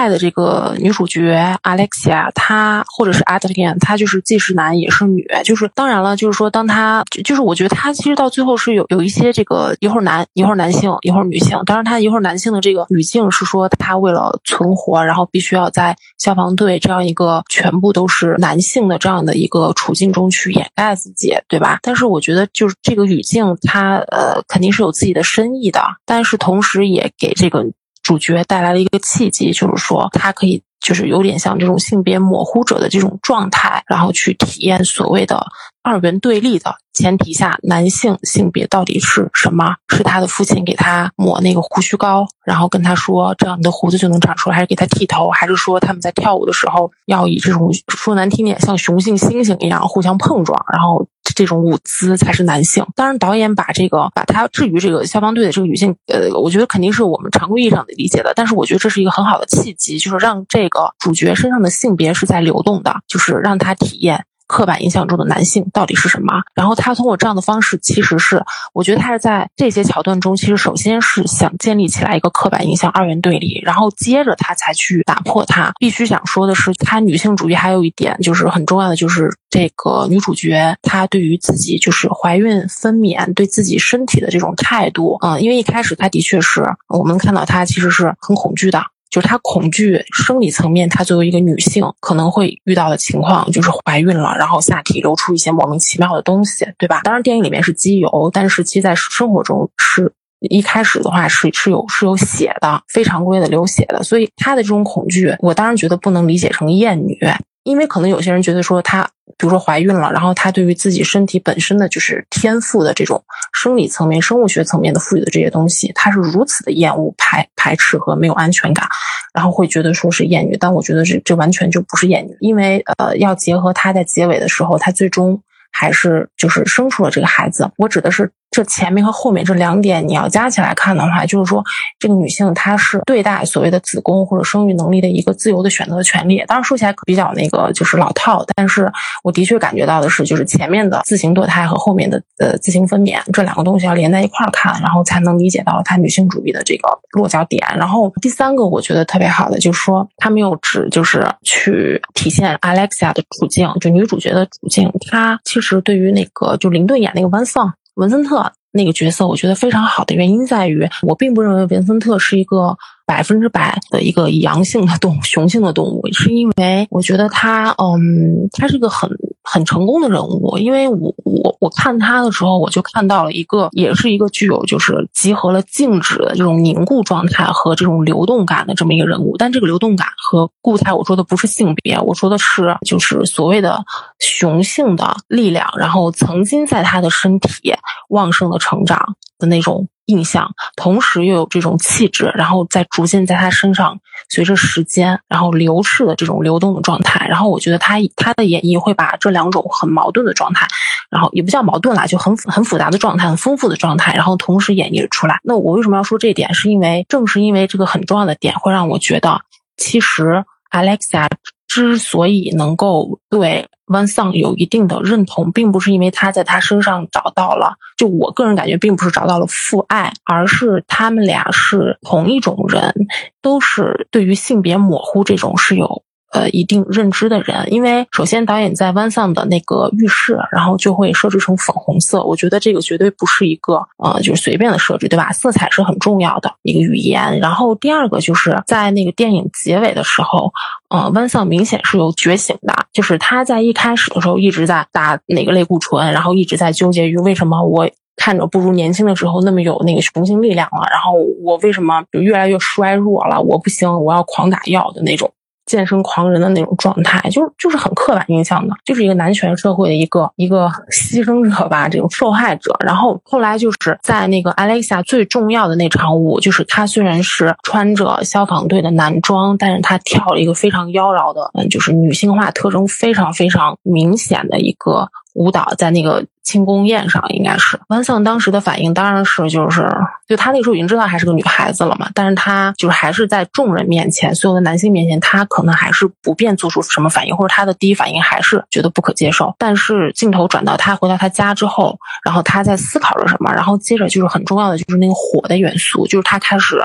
[0.00, 21.78] 泰的这个女主角 Alexia，她或者是 Adrian，她就是既是男也是女，就是当然了，就是说当她就是我觉得她其实到最后是有有一些这个一会儿男一会儿男性一会儿女性，当然她一会儿男性的这个语境是说她为了存活，然后必须要在消防队这样一个全部都是男性的这样的一个处境中去掩盖自己，对吧？
[21.82, 27.66] 但是我觉得就是这个语境，它呃肯定是有自己的深意的，但是同时也给这个。
[28.10, 35.46] 主角带来了一个契机，就是说他可以就是有点像这种性别模糊者的这种状态，然后去体验所谓的
[35.84, 39.76] 二元对立的前提下，男性性别到底是什么？
[39.88, 52.86] 是他的父亲给他抹那个胡须膏，然后跟他说这样你的胡子就能长出来，还是给他剃头，还是说他们在跳舞的时候要以这种说难听点像雄性猩猩一样互相碰撞，然后这种舞姿才是男性？
[52.96, 60.70] 当然，导演把这个把他置于这个消防队的这个女性，呃，我觉得肯定是我们常规意义上的理解的，但是我觉得这是一个很好的契机，就是让这。
[60.70, 66.42] 个主角身上的性别是在流动的，就是让他体验刻板印象中的男性到底是什么。
[66.54, 68.42] 然后他通过这样的方式，其实是
[68.74, 75.72] 我觉得他是在这些桥段中，其实首先是想建立起来一个刻板印象二元对立，然后接着他才去打破它。
[75.78, 88.82] 必须想说的是，他女性主义还有一点就是很重要的，就是这个女主角她对于自己就是怀孕分娩对自己身体的这种态度，嗯，因为一开始她的确是我们看到她其实是很恐惧的。
[89.10, 97.00] 就是她恐惧生理层面，她作为一个女性可能会遇到的情况，就是怀孕了，然后下体流出一些莫名其妙的东西，对吧？
[97.02, 107.18] 当然电影里面是机油，但是其实在生活中是一开始的话是是有是有血的，非常规的流血的，所以她的这种恐惧，我当然觉得不能理解成厌女。
[107.62, 109.02] 因为可能有些人觉得说她，
[109.36, 118.88] 比如说怀孕了，然后她对于自己身体本身的就是天赋的这种生理层面、生物学层面的赋予的这些东西，她是如此的厌恶、排排斥和没有安全感，
[119.34, 120.56] 然后会觉得说是厌女。
[120.58, 127.70] 但我觉得这这完全就不是厌女，因为呃，要结合她在结尾的时候，她最终还是就是生出了这个孩子。
[127.76, 128.30] 我指的是。
[128.50, 131.62] 这前面和后面这两点，你要加起来看的话，就是说，
[131.98, 136.42] 这个女性她是对待所谓的子宫或者生育能力的一个自由的选择权利。
[136.48, 138.90] 当然说起来比较那个就是老套，但是
[139.22, 147.64] 我的确感觉到的是，就是前面的自行堕胎和后面的呃自行分娩这两个东西要连在一块儿看，然后才能理解到她女性主义的这个落脚点。
[147.76, 157.72] 然后第三个我觉得特别好的就是说，她没有只就是去体现 Alexia 的处境，就女主角的处境，她其实对于那个就林顿演那个温桑。
[157.94, 162.76] 文森特那个角色，我觉得非常好的原因在于，我并不认为文森特是一个。
[163.10, 169.10] 百分之百的一个阳性的动物，雄性的动物，是因为我觉得他，嗯，他是个很
[169.42, 170.56] 很成功的人物。
[170.58, 179.34] 因为我我我看他的时候，我就看到了一个，也是一个具有就是集合了静止的这种凝固状态和这种流动感的这么一个人物。
[179.36, 183.82] 但这个流动感和固态，我说的不是性别，我说的是就是所谓的
[184.20, 187.74] 雄性的力量，然后曾经在他的身体
[188.10, 189.88] 旺盛的成长的那种。
[190.06, 193.96] 印象，同时又有这种气质，然后再逐渐在他身上
[194.28, 200.66] 随着时间然后流逝的这种流动的状态，然后我觉得他他的演绎会把这两种很矛盾的状态，
[201.10, 205.38] 然后也不叫矛盾啦，就很很复杂的状态，很丰富的状态，然后同时演绎出来。
[205.44, 206.52] 那我为什么要说这一点？
[206.54, 209.42] 是因为正是因为这个很重要的点，会让我觉得
[209.76, 211.28] 其实 Alexa。
[211.68, 222.94] 之所以能够对 One Song 有一定的认同，并不是因为他在他身上找到了，就我个人感觉，并不是找到了父爱，而是他们俩是同一种人，
[223.42, 226.04] 都是对于性别模糊这种是有。
[226.30, 232.22] 呃，一定认知的人，因为首先导演在湾上的那个浴室，然后就会设置成粉红色。
[232.22, 235.32] 我觉得这个绝对不是一个呃，就是随便的设置，对吧？
[235.32, 237.40] 色彩是很重要的一个语言。
[237.40, 240.52] 然后第二个就是在那个电影结尾的时候，
[240.88, 253.40] 呃，湾上明显是有觉醒的，就是他在一开始的时候一直在打哪个类固醇，然后一直在纠结于为什么我看着不如年轻的时候那么有那个雄性力量了，然后我为什么就越来越衰弱了？
[253.40, 255.28] 我不行，我要狂打药的那种。
[255.70, 262.74] 健身狂人的那种状态，就是就是很刻板印象的，就是一个男权社会的一个一个牺牲者吧，这种受害者。
[262.84, 275.08] 然后后来就是在那个 Alexa 最重要的那场舞，就是他虽然是穿着消防队的男装，但是他跳了一个非常妖娆的，嗯，就是女性化特征非常非常明显的一个。
[275.40, 279.88] 舞蹈在那个庆功宴上，应该是温桑当时的反应，当然是就是，
[280.28, 289.54] 就他那时候已经知道还是个女孩子了嘛，但是他就是还是在众人面前，所有的男性面前，他可能还是不便做出什么反应，或者他的第一反应还是觉得不可接受。
[289.56, 296.76] 但是镜头转到他回到他家之后，然后他在思考着什么，然后接着就是很重要的就是那个火的元素，就是他开始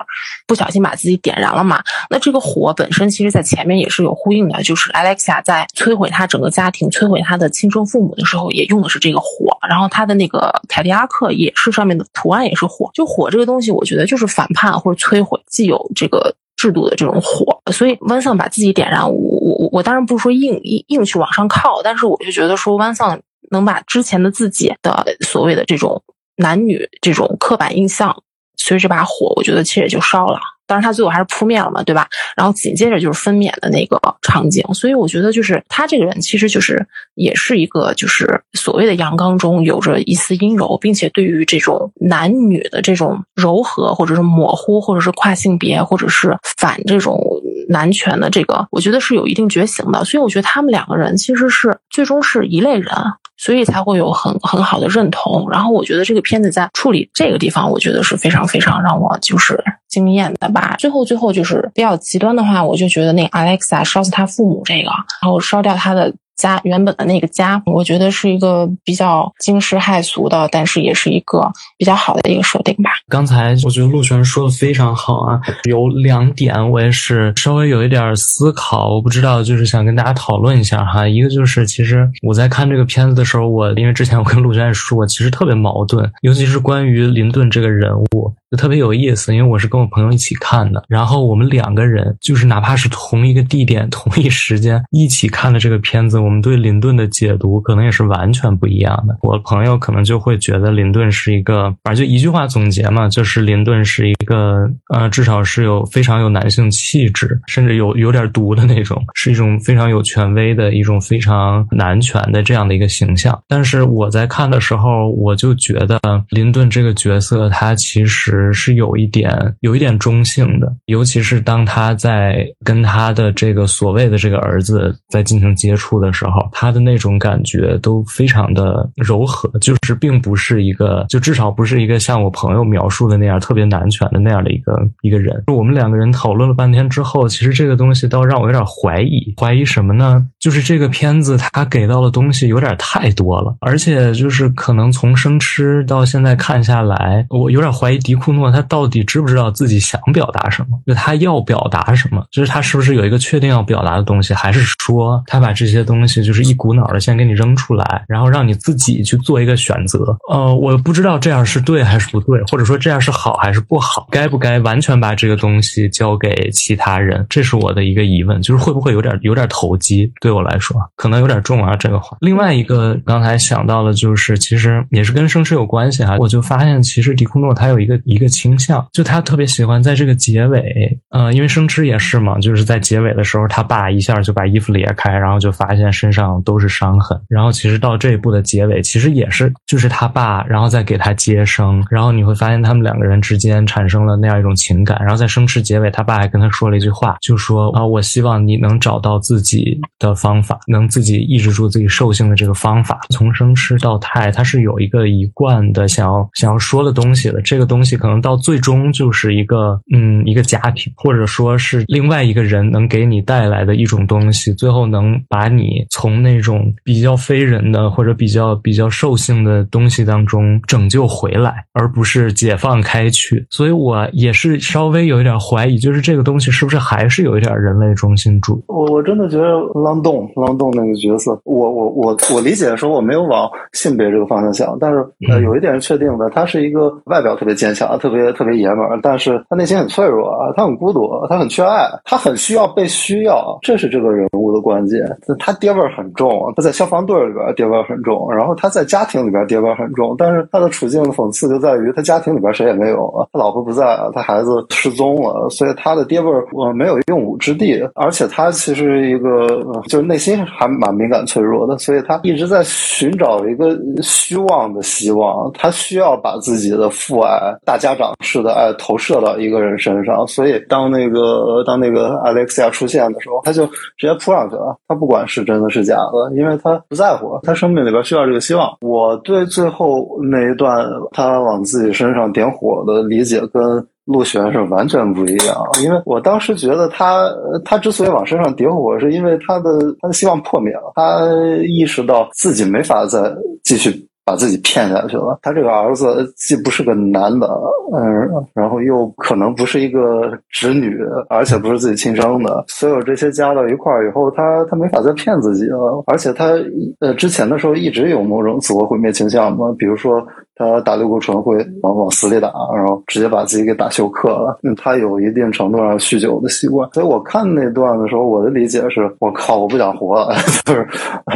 [0.47, 1.81] 不小心把自己点燃了嘛。
[2.09, 8.44] 那这个火本身其实在前面也是有呼应的，就是 Alexia 在摧毁他整个家庭、摧毁他的亲生父母的时候。
[8.51, 23.19] 也用的是这个火，然后它的那个凯迪拉克也是上面的图案也是火，就火这个东西，我觉得就是反叛或者摧毁既有这个制度的这种火，所以温桑把自己点燃，我我我当然不是说硬硬硬去往上靠，但是我就觉得说温桑
[23.51, 26.01] 能把之前的自己的所谓的这种
[26.37, 28.23] 男女这种刻板印象
[28.57, 30.39] 所以这把火，我觉得其实也就烧了。
[30.67, 32.07] 当然，他最后还是扑灭了嘛，对吧？
[32.35, 36.83] 然后紧接着就是分娩的那个场景，所以我觉得就是他这个人其实就是
[37.13, 47.23] 也是一个就是所谓的阳刚中有着一丝阴柔，并且对于这种男女的这种柔和或者是模糊，或者是跨性别，或者是反这种
[47.69, 50.03] 男权的这个，我觉得是有一定觉醒的。
[50.03, 52.91] 所以我觉得他们两个人其实是最终是一类人。
[53.37, 55.49] 所以才会有很很好的认同。
[55.49, 60.75] 然后我觉得这个片子在处理这个地方，我觉得是非常非常让我就是惊艳的吧。
[60.79, 64.89] 最后最后就是比较极端的话，我就觉得那 Alexa 烧死他父母这个，
[65.21, 66.13] 然后烧掉他的。
[66.35, 72.91] 家原本的那个家，我觉得是一个比较惊世骇俗的，但是也是一个比较好的一个设定吧。
[73.07, 81.07] 刚才我觉得陆璇说的非常好啊，有两点我也是稍微有一点思考，我不知道就是想跟大家讨论一下哈。
[81.07, 88.33] 一个就是其实我在看这个片子的时候，我因为之前我跟陆璇说过，其实特别矛盾，尤其是关于林顿这个人物。
[88.51, 99.15] 就特别有意思，因为我是跟我朋友一起看的，然后我们两个人就是哪怕是同一个地点、同一时间一起看的这个片子，我们对林顿的解读可能也是完全不一样的。
[99.21, 113.39] 我朋友可能就会觉得林顿是一个，反正就一句话总结嘛，就是林顿是一个呃，至少是有非常有男性气质，甚至有有点毒的那种， 是一种非常有权威的一种非常男权的这样的一个形象。
[113.47, 115.99] 但是我在看的时候，我就觉得
[116.29, 118.51] 林顿这个角色他其实。
[118.51, 135.43] 是有一点有一点中性的，尤其是当他在跟他的这个所谓的这个儿子在进行接触的时候，他的那种感觉都非常的柔和，就是并不是一个，就至少不是一个像我朋友描述的那样特别男权的那样的一个一个人。
[135.47, 140.25] 我们两个人讨论了半天之后，其实这个东西倒让我有点怀疑，怀疑什么呢？
[140.45, 148.31] 就是这个片子他给到的东西有点太多了，而且就是可能从生吃到现在看下来，我有点怀疑迪库。
[148.31, 150.77] 诺他到底知不知道自己想表达什么？
[150.85, 152.23] 就他要表达什么？
[152.29, 154.35] 就是他是不是有一个确定要表达的东西？
[154.35, 160.15] 还是说他把这些东西就是一股脑的先给你扔出来，然后让你自己去做一个选择？
[160.29, 164.05] 呃，我不知道这样是对还是不对，或者说这样是好还是不好？
[164.11, 167.25] 该不该完全把这个东西交给其他人？
[167.29, 170.11] 这是我的一个疑问，就是会不会有点有点投机？
[170.19, 171.75] 对我来说，可能有点重啊。
[171.75, 176.17] 这个话，另外一个刚才想到的，就是其实也是跟生吃有关系哈。
[176.19, 178.25] 我就发现，其实迪库诺他有一个一个。
[178.35, 187.17] 倾向就他特别喜欢在这个结尾，呃，因为生吃也是嘛，就是在结尾的时候，他爸一下就把衣服裂开，然后就发现身上都是伤痕。
[187.29, 194.97] 然后其实到这一部的结尾，其实也是就是他爸，然后再给他接生，然后你会发现他们两个人之间产生了那样一种情感。
[194.99, 202.99] 然后在生吃结尾，他爸还跟他说了一句话，就说啊，我希望你能找到自己的方法，能自己抑制住自己兽性的这个方法。
[203.11, 208.15] 从生吃到泰，他是有一个一贯的想要想要说的东西的，这个东西可能。
[208.25, 223.45] 到最终就是一个嗯，一个家庭，或者说是另外一个人能给你带来的一种东西，最后能把你从那种比较非人的或者比较比较兽性的东西当中拯救回来，而不是解放开去。
[223.51, 228.63] 所以我也是稍微有一点怀疑，就是这个东西是不是还是有一点人类中心主义？
[228.69, 234.97] 我我真的觉得浪洞浪洞那个角色，我我我我理解的时候，我没有往性别这个方向想，但是
[235.29, 238.25] 呃，有一点是确定的，他是一个外表特别坚强，特别。
[238.35, 244.99] 特别爷们儿，但是他内心很脆弱啊，他很孤独，他很缺爱，他很需要被需要，这是这个人物的关键。
[245.39, 259.63] 他爹味儿很重，他在消防队里边爹味儿很重，然后他在家庭里边爹味儿很重，但是他的处境的讽刺就在于他家庭里边谁也没有啊，他老婆不在他孩子失踪了，所以他的爹味儿呃没有用武之地，而且他其实一个
[259.95, 268.13] 就内心还蛮敏感脆弱的，所以他一直在寻找一个虚妄的希望，他需要把自己的父爱大家长。
[268.19, 274.75] 式的爱投射到一个人身上，所以当那个当那个 Alexia 出现的时候，他就直接扑上去了。
[274.87, 278.75] 他不管是真的是假的，因为他不在乎，他生命里边需要这个希望。
[278.81, 283.61] 我对最后那一段他往自己身上点火的理解跟
[284.05, 287.29] 陆璇是完全不一样，因为我当时觉得他
[287.63, 291.27] 他之所以往身上点火，是因为他的他的希望破灭了，他
[291.67, 293.33] 意识到自己没法再
[293.63, 294.07] 继续。
[294.27, 295.37] 把自己骗下去了。
[295.43, 297.47] 他这个儿子既不是个男的，
[297.93, 300.97] 嗯，然后又可能不是一个侄女，
[301.29, 302.65] 而且不是自己亲生的。
[302.67, 306.03] 所有这些加到一块儿以后，他他没法再骗自己了。
[306.07, 306.53] 而且他
[307.01, 310.25] 呃之前的时候一直有某种自我毁灭倾向嘛，比如说。
[310.55, 314.57] 他打类固醇会往往死里打，然后直接把自己给打休克了。
[314.77, 320.33] 他有一定程度上酗酒的习惯，所以我看那段的时候，我的理解是：我靠，我不想活了，
[320.65, 320.87] 就是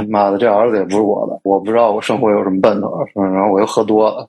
[0.08, 1.40] 妈的，这儿子也不是我的。
[1.44, 4.28] 我不知道我生活有什么奔头，然后我又喝多了，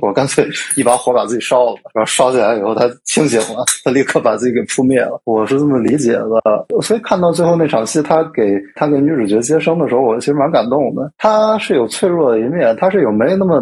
[0.00, 5.20] 我干脆一把火把自己烧了，然后烧起来以后他清醒了，他立刻把自己给扑灭了。
[5.24, 11.12] 我是这么理解的，所以看到最后那场戏，他给他给女主角接生的时候，我其实蛮感动的。
[11.18, 13.60] 他是有脆弱的一面，他是有没那么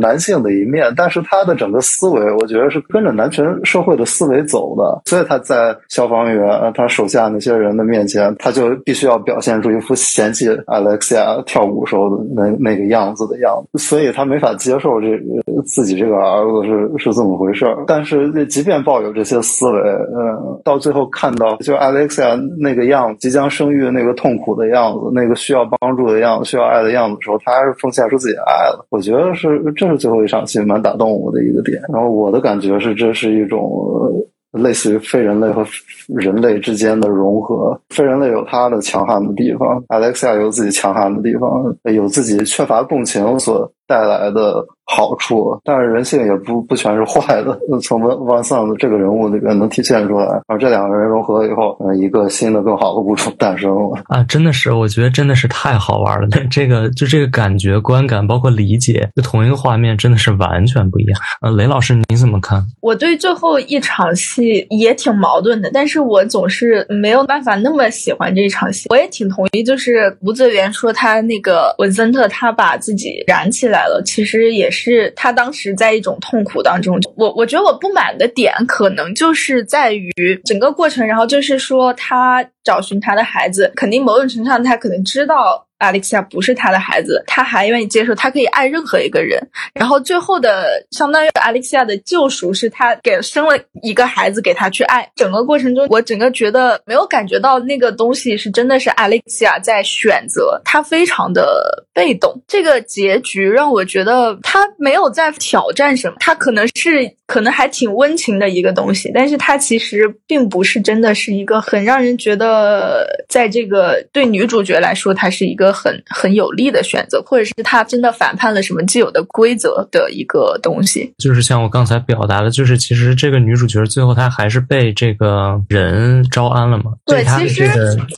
[0.00, 15.18] 难男性的一面，但是他的整个思维，我觉得是跟着男权社会的思维走的，所以他在消防员他手下那些人的面前，他就必须要表现出一副嫌弃 Alexia 跳舞时候的那那个样子的样子，所以他没法接受这
[15.66, 17.82] 自己这个儿子是是这么回事儿。
[17.88, 28.86] 但是即便抱有这些思维，嗯，到最后看到就 Alexia 那个样子，即将生育那个痛苦的样子，那个需要帮助的样子，需要爱的样子的时候，他还是奉献出自己的爱了。
[28.90, 31.80] 我觉得是这是最后一场戏蛮打动我的一个点。
[31.90, 34.22] 然后我的感觉是，这是一种。
[34.54, 35.66] 类似于非人类和
[36.06, 44.64] 人类之间的融合，非人类有它的强悍的地方，Alexia 有自己强悍的地方，有自己缺乏共情所带来的。
[44.86, 47.58] 好处，但是人性也不不全是坏的。
[47.82, 50.26] 从万万丧的这个人物里边能体现出来。
[50.26, 54.22] 然后这两个人融合以后，一个新的更好的物种诞生了啊！
[54.24, 56.28] 真的是，我觉得真的是太好玩了。
[56.50, 61.18] 这个就这个感觉、观感，包括理解，就同一个画面真的是完全不一样。
[61.40, 62.62] 呃，雷老师你怎么看？
[62.82, 68.86] 我对最后一场戏也挺矛盾的，但是我总是没有办法那么喜欢这一场戏。
[68.90, 74.73] 我也挺同意，就是吴泽源说他那个文森特他把自己燃起来了，其实也。
[74.74, 80.10] 是他当时在一种痛苦当中，我我觉得我不满的点可能就是在于
[80.44, 85.63] 整个过程，然后就是说他找寻他的孩子，肯定某种程度上他可能知道。
[85.78, 89.40] 阿丽西亚不是他的孩子，他还愿意接受，他可以爱任何一个人。
[89.74, 95.08] 然后最后的相当于阿丽西亚的救赎是他给生了一个孩子给他去爱。
[95.16, 102.40] 整个过程中，我整个觉得没有感觉到那个东西是真的是阿丽西亚在选择，他非常的被动。
[102.46, 115.74] 这个结局让我觉得他没有在挑战什么，他可能是可能还挺温情的一个东西，但是它其实并不是真的是一个很让人觉得在这个对女主角来说，它是一个。
[115.74, 126.92] 很很有利的选择，或者是他真的反叛了什么既有的规则的一个东西，就是像我刚才表达的，就是其实这个女主角最后她还是被这个人招安了嘛？
[127.04, 127.68] 对她，其实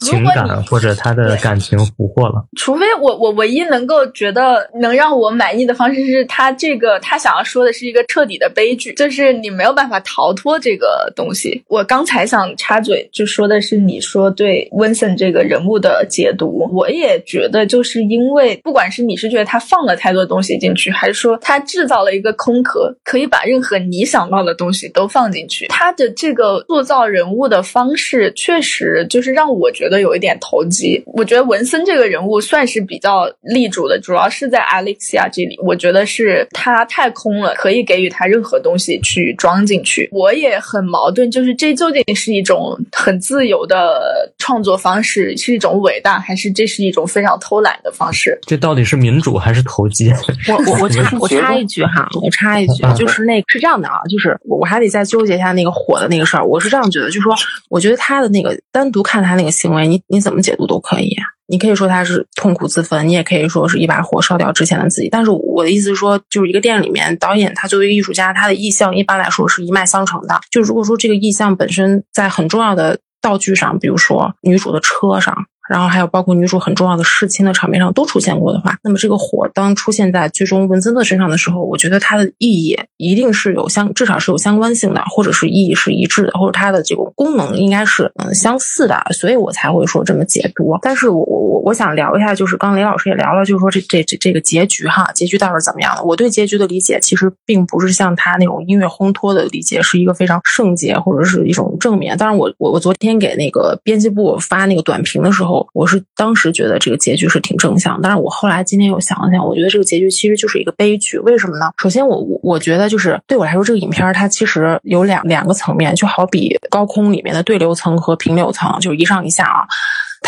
[0.03, 2.45] 情感或者她的感情俘获了。
[2.57, 11.63] 除非我我唯一能够觉得能让我满意的方式是她这个她想要说的是一个彻底的悲剧，就是你没有办法逃脱这个东西。
[11.69, 17.23] 我刚才想插嘴就说的是你说对温森这个人物的解读，我也。
[17.27, 25.67] 觉得就是因为，不管是你是觉得他放了太多东西进去，还是说他制造了一个空壳，可以把任何你想到的东西都放进去。
[25.67, 31.03] 他的这个塑造人物的方式，确实就是让我觉得有一点投机。
[31.07, 40.09] 我觉得文森这个人物算是比较立主的，主要是在 Alexia 这里，我觉得是他太空了，可以给予他任何东西去装进去。
[40.11, 47.39] 我也很矛盾，就是这究竟是一种很自由的创作方式，是一种伟大，还是这是一种非常。
[47.39, 50.11] 偷懒的方式，这到底是民主还是投机？
[50.49, 56.45] 我我我插 我插一句哈，我插一句，就是那是这样的啊，就是我还得再纠结一下那个火的那个事儿。
[56.45, 57.35] 我是这样觉得，就是说，
[57.69, 61.15] 我觉得他的那个单独看他那个行为，你你怎么解读都可以。
[61.49, 65.09] 你可以说他是痛苦自焚，你也可以说是一把火烧掉之前的自己。
[65.09, 70.41] 但是我的意思是说，就是一个电影里面，导演他作为艺术家，他的意向一般来说是一脉相承的。
[70.51, 75.47] 就如果说这个意向本身在很重要的道具上，比如说女主的车上。
[75.69, 90.79] 然后还有包括女主很重要的侍亲的场面上都出现过的话，那么这个火当出现在最终文森特身上的时候，我觉得它的意义一定是有相，至少是有相关性的，或者是意义是一致的，或者它的这个功能应该是嗯相似的，所以我才会说这么解读。
[90.83, 96.05] 但是我我我我想聊一下，就是刚雷老师也聊了，就是说这这这这个结局哈，结局到底怎么样的？
[96.05, 102.17] 我对结局的理解其实并不是像他那种音乐烘托的理解，是一个非常圣洁或者是一种正面。
[102.17, 105.56] 当然，我我我昨天给那个编辑部发那个短评的时候。
[105.73, 111.19] 我是当时觉得这个结局是挺正向，但是我后来今天又想了想，我觉得这个结局其实就是一个悲剧。
[111.21, 111.71] 为什么呢？
[111.79, 119.67] 首先，我我我觉得就是对我来说，这个影片它其实有两两个层面，就好比高空里面的对流层和平流层，就是一上一下啊。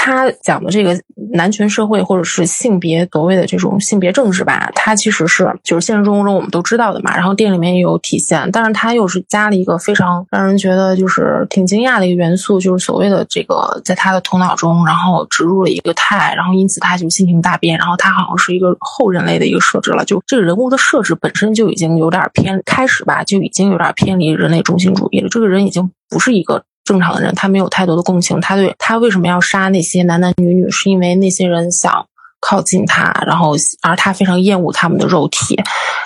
[0.01, 0.96] 他讲的这个
[1.32, 7.14] 男权社会或者是性别所谓的这种性别政治吧，它其实是就是现实生活中我们都知道的嘛。
[7.16, 20.05] 然后电影里面也有体现，但是它又是加了一个非常让人觉得就是挺惊讶的一个元素，就是所谓的这个在他的头脑中，然后植入了一个态，然后因此他就心情大变，然后他好像是一个后人类的一个设置了。
[20.05, 25.28] 就这个人物的设置本身就已经有点偏，开始吧就已经有点偏离人类中心主义了。
[25.28, 26.62] 这个人已经不是一个。
[26.89, 28.41] 正常的人，他没有太多的共情。
[28.41, 32.07] 他对他为什么要杀那些男男女女，是因为那些人想
[32.41, 35.62] 靠近他，然后而他非常厌恶他们的肉体，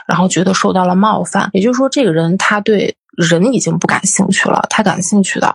[0.09, 1.49] 然后觉得受到了冒犯。
[1.53, 5.55] 也就是说，这个人他对人已经不感兴趣了，他感兴趣的。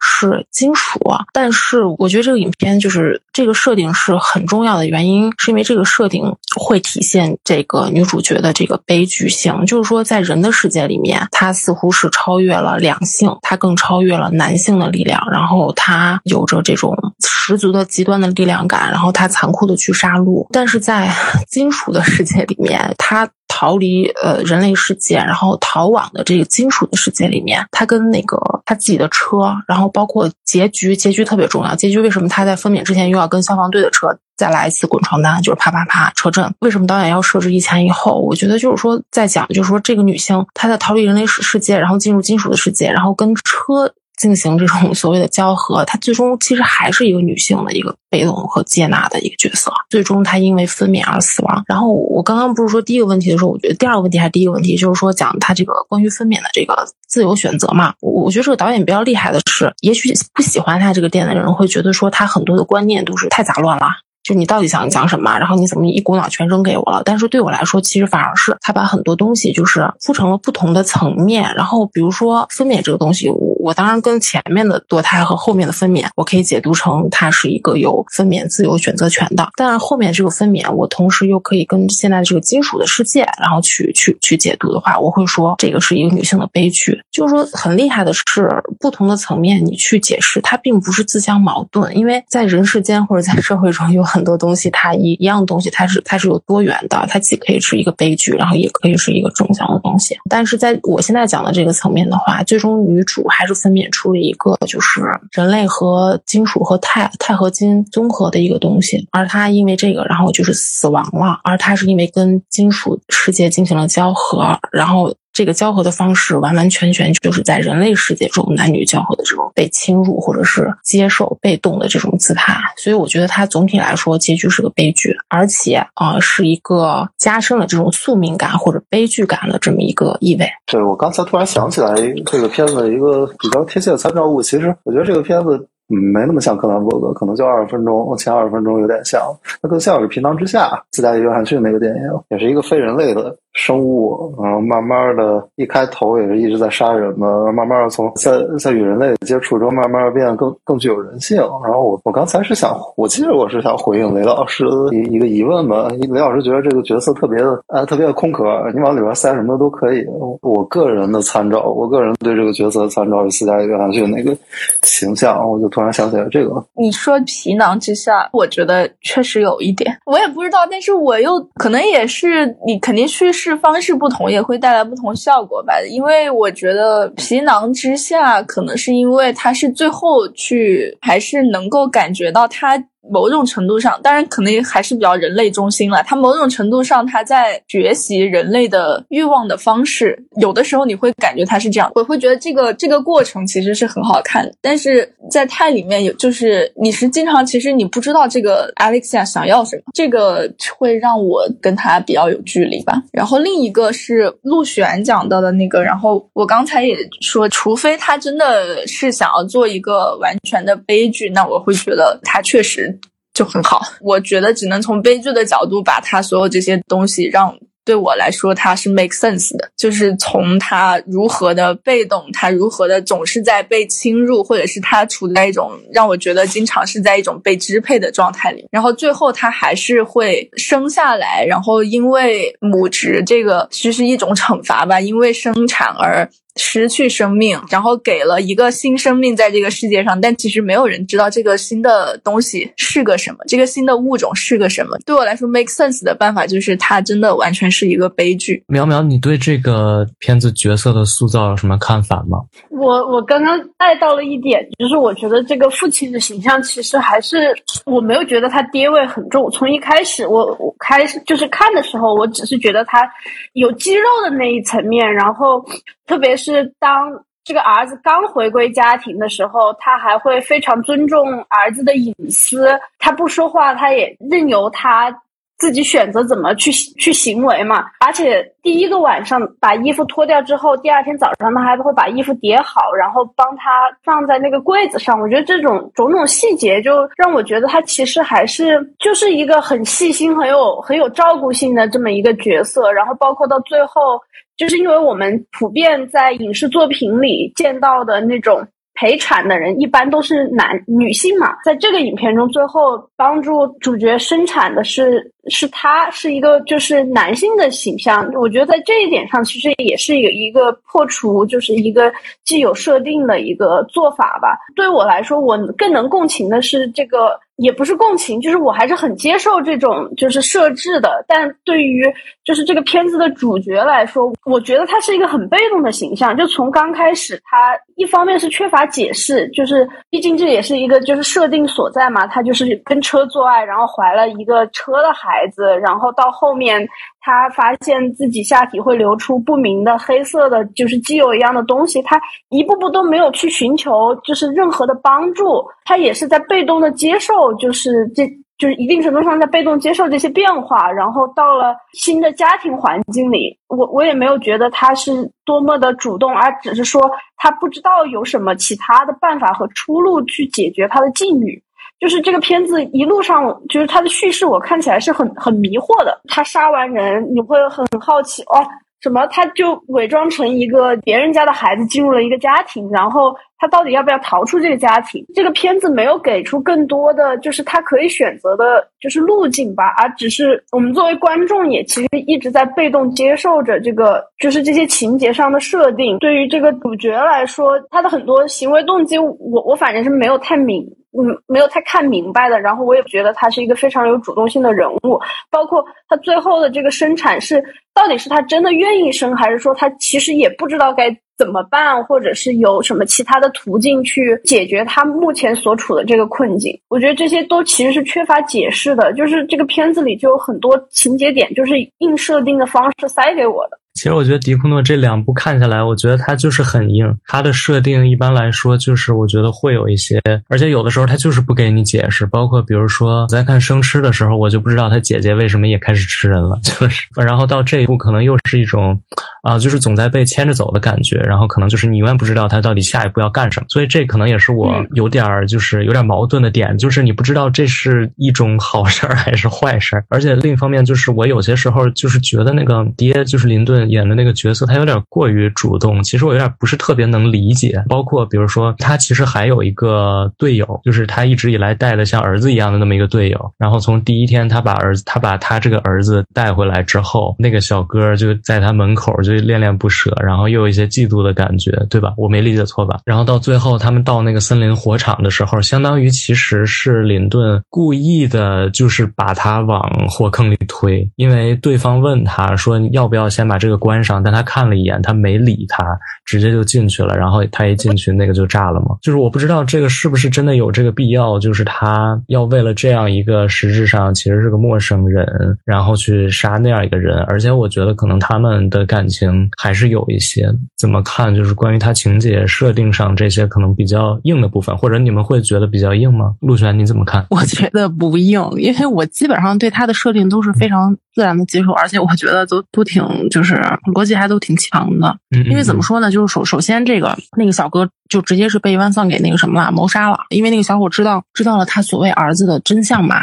[0.00, 1.00] 是金属，
[1.32, 21.12] 但是我觉得这个影片就是这个设定是很重要的原因，是因为这个设定会体现这个女主角的这个悲剧性，就是说在人的世界里面，她似乎是超越了两性，她更超越了男性的力量，然后她有着这种十足的极端的力量感，然后她残酷的去杀戮，但是在
[21.48, 23.28] 金属的世界里面，她。
[23.56, 31.74] 逃离呃人类世界，然后逃往的这个金属的世界里面，他跟那个他自己的车，然后包括结局，结局特别重要。
[31.74, 36.52] 结局为什么他在分娩之前又要跟消防队的车再来一次滚床单，就是啪啪啪车震？
[36.58, 38.20] 为什么导演要设置一前一后？
[38.20, 43.94] 我觉得就是说在讲，就是说这个女性她在逃离人类世世界，然后进入金属的世界，然后跟车。
[44.16, 49.70] 进行这种所谓的交合，她最终其实还是一个女性的一个被动和接纳的一个角色。
[49.90, 51.62] 最终她因为分娩而死亡。
[51.66, 57.92] 然后我刚刚不是说第一个问题的时候，我觉得第二个问题还是第一个问题，就是说讲她这个关于分娩的这个自由选择嘛。
[58.00, 63.86] 我我觉得这个导演比较厉害的是，也许不喜欢他这个电影的人会觉得说他很多的观念都是太杂乱了。
[64.24, 65.38] 就你到底想讲什么？
[65.38, 67.00] 然后你怎么一股脑全扔给我了？
[67.04, 71.54] 但是对我来说，其实反而是他把很多东西就是铺成了不同的层面。
[71.54, 73.30] 然后比如说分娩这个东西，
[73.66, 79.48] 我当然跟前面的堕胎和后面的分娩，我可以解读成它是一个有分娩自由选择权的。
[79.56, 86.98] 但是后面这个分娩，我同时又可以跟现在这个金属的世界，然后去去去解读的话，我会说这个是一个女性的悲剧。
[87.10, 88.48] 就是说很厉害的是，
[88.80, 94.06] 不同的层面你去解释，它并不是自相矛盾，因为在人世间或者在社会中有。
[94.06, 100.16] 很多东西，它一一样东西，它是它是有多元的，它既可以是一个悲剧，然后也可以是一个正向的东西。
[100.30, 105.00] 但是在我现在讲的这个层面的话，最终女主还是分娩出了一个就是
[105.32, 115.12] 人类和金属和钛钛合金综合的一个东西，而它因为这个，然后就是死亡了，而它是因为跟金属世界进行了交合，然后。
[115.36, 130.48] 这个交合的方式完完全全就是在人类世界中男女交合的这种被侵入或者是接受被动的这种姿态，所以我觉得它总体来说结局是个悲剧，而且啊是一个加深了这种宿命感或者悲剧感的这么一个意味。
[130.64, 135.68] 对我刚才突然想起来这个片子一个比较贴切的参照物，其实我觉得这个片子。
[135.88, 139.22] 没那么像柯南伯格，可能就二十分钟，前二十分钟有点像，
[139.62, 151.38] 那更像是《皮囊之下》斯嘉丽约翰逊那个电影，也是一个非人类的生物，然后慢慢的，一开头也是一直在杀人嘛，慢慢的从在在与人类接触中，慢慢的变得更更具有人性。
[151.38, 158.44] 然后我我刚才是想，我记得我是想回应雷老师一一个疑问吧，雷老师觉得这个角色特别的，呃，特别的空壳，
[158.74, 160.04] 你往里边塞什么都可以。
[160.42, 164.36] 我个人的参照，我个人对这个角色的参照是斯嘉丽约翰逊那个
[164.82, 165.66] 形象，我就。
[165.76, 175.74] 突然想起来这个，你说皮囊之下，我觉得确实有一点，我也不知道，但是我又可能也是你肯定叙方式不同，也会带来不同效果吧。
[175.88, 182.82] 因为我觉得皮囊之下，可能是因为他是最后去，还是能够感觉到他。
[183.10, 186.02] 某种程度上，当然可能还是比较人类中心了。
[186.02, 190.18] 他某种程度上，他在学习人类的欲望的方式。
[190.40, 194.50] 有的时候你会感觉他是这样，我会觉得这个这个过程其实是很好看。
[194.60, 203.00] 但是在泰里面有，就是你是经常其实你不知道这个 Alexia 想要什么，这个会让我跟他比较有距离吧。
[203.12, 212.95] 然后另一个是陆璇讲到的那个，然后我刚才也说，除非他真的是想要做一个完全的悲剧，那我会觉得他确实。
[213.36, 236.26] 就很好，我觉得只能从悲剧的角度把他所有这些东西让对我来说他是 make sense 的，就是从他如何的被动，他如何的总是在被侵入，或者是他处在一种让我觉得经常是在一种被支配的状态里，然后最后他还是会生下来，然后因为母职这个其实是一种惩罚吧，因为生产而。
[236.56, 244.96] 失去生命，然后给了一个新生命在这个世界上，但其实没有人知道这个新的东西是个什么，这个新的物种是个什么。
[245.04, 248.62] 对我来说，make sense 的办法就是它真的完全是一个悲剧。
[248.68, 252.38] 苗苗，你对这个片子角色的塑造有什么看法吗？
[252.70, 257.54] 我我刚刚带到了一点，就是我觉得这个父亲的形象其实还是
[257.84, 259.50] 我没有觉得他爹味很重。
[259.50, 263.08] 从一开始我我开始就是看的时候，我只是觉得他
[263.52, 265.64] 有肌肉的那一层面，然后。
[266.06, 275.22] 特别是当这个儿子刚回归家庭的时候，他还会非常尊重儿子的隐私，他不说话，他也任由他
[275.58, 277.86] 自己选择怎么去去行为嘛。
[278.04, 283.70] 而且第一个晚上把衣服脱掉之后，第二天早上他还会把衣服叠好，然后帮他
[284.02, 285.20] 放在那个柜子上。
[285.20, 292.92] 我觉得这种种种细节就让我觉得他其实还是就是一个很细心、很有很有照顾性的这么一个角色。
[292.92, 294.20] 然后包括到最后，
[294.56, 298.66] 就是因为我们普遍在影视作品里见到的那种。
[298.98, 308.30] 陪产的人一般都是男女性嘛，在这个影片中，最后帮助主角生产的是是他是一个就是男性的形象。
[308.34, 312.12] 我觉得在这一点上，其实也是有一个破除，就是一个
[312.44, 314.58] 既有设定的一个做法吧。
[314.74, 317.38] 对我来说，我更能共情的是这个。
[317.56, 321.24] 也不是共情，就是我还是很接受这种就是设置的。
[321.26, 322.04] 但对于
[322.44, 326.36] 就是这个片子的主角来说，我觉得他是一个很被动的形象。
[326.36, 336.88] 就从刚开始，他一方面是缺乏解释，就是毕竟这也是一个就是设定所在嘛，他就是跟车做爱，然后怀了一个车的孩孩子，然后到后面
[337.20, 342.18] 他发现自己下体会流出不明的黑色的就是机油一样的东西，他
[342.48, 347.52] 一步步都没有去寻求就是任何的帮助，他也是在被动的接受。
[347.58, 348.26] 就是这，
[348.58, 357.02] 就是一定程度上在被动接受这些变化，然后到了新的家庭环境里，我我也没有觉得他是多么的主动，而只是说
[357.36, 361.62] 他不知道有什么其他的办法和出路去解决他的境遇。
[361.98, 366.20] 就是这个片子一路上，就是它的叙事，我看起来是很很迷惑的。
[366.28, 368.64] 他杀完人，你会很好奇哦。
[369.02, 369.26] 什么？
[369.26, 375.24] 他就伪装成一个别人家的孩子进入了一个家庭，然后他到底要不要逃出这个家庭？
[375.34, 386.18] 这个片子没有给出更多的，就是他可以选择的，就是路径吧，而只是我们作为观众也其实一直在被动接受着这个，就是这些情节上的设定。
[386.18, 390.84] 对于这个主角来说，他的很多行为动机，我我反正是没有太明，
[391.18, 392.60] 嗯，没有太看明白的。
[392.60, 397.62] 然后我也觉得他是一个非常有主动性的人物，包括他最后的这个生产是。
[397.96, 401.08] 到底是他真的愿意生，还是说他其实也不知道该
[401.38, 406.78] 怎么办，或者是有什么其他的途径去解决他目前所处的这个困境？
[406.90, 413.78] 我觉得这些都其实是缺乏解释的，就是这个片子里就有很多情节点，就是硬设定的方式塞给我的。
[413.96, 417.16] 其实我觉得迪库诺这两部看下来，我觉得他就是很硬。
[417.26, 422.26] 他的设定一般来说就是我觉得会有一些，而且有的时候他就是不给你解释。
[422.26, 427.08] 包括比如说在看生吃的时候，我就不知道他姐姐为什么也开始吃人了， 就是。
[427.16, 429.00] 然后到这一部可能又是一种，
[429.46, 431.16] 啊，就是总在被牵着走的感觉。
[431.18, 433.66] 然后可能就是你永远不知道他到底下一步要干什么。
[433.68, 440.04] 所以这可能也是我有点儿就是有点矛盾的点，就是你不知道这是一种好事儿还是坏事儿。
[440.08, 443.76] 而且另一方面就是我有些时候就是觉得那个爹就是林顿。
[443.86, 447.84] 演的那个角色，他有点过于主动，其实我有点不是特别能理解。
[447.88, 453.52] 包括比如说，他其实还有一个队友，就是他一直以来带的像儿子一样的那么一个队友。
[453.58, 462.12] 然后从第一天他把儿子，他把他这个儿子带回来之后，那个小哥就在他门口就恋恋不舍，然后又有一些嫉妒的感觉，对吧？
[462.16, 462.98] 我没理解错吧？
[463.04, 473.76] 然后到最后他们到那个森林火场的时候，相当于其实是林顿故意的，就是把他往火坑里推，因为对方问他说要不要先把这个。
[473.76, 475.84] 关上，但他看了一眼，他没理他，
[476.24, 477.14] 直接就进去了。
[477.14, 478.96] 然后他一进去，那个就炸了嘛。
[479.02, 485.24] 就是我不知道这个是不是真的有这个必要，就是他要为了这样一个实质上其实是个陌生人，
[485.64, 487.18] 然后去杀那样一个人。
[487.28, 489.25] 而且我觉得可能他们的感情
[489.56, 490.48] 还是有一些。
[490.76, 491.34] 怎么看？
[491.34, 496.34] 就是关于他情节设定上这些可能比较硬的部分，或者你们会觉得比较硬吗？
[496.40, 497.26] 陆璇你怎么看？
[497.30, 503.56] 我觉得不硬，因为我基本上对他的设定都是非常自然的接受，而且我觉得都都挺就是。
[503.94, 506.10] 逻辑还都挺强的，因为怎么说呢？
[506.10, 510.18] 就是首首先，这个那个小哥就直接是被万丧给那个什么了，谋杀了。
[510.30, 513.20] 因为那个小伙知道知道了他所谓儿子的真相嘛，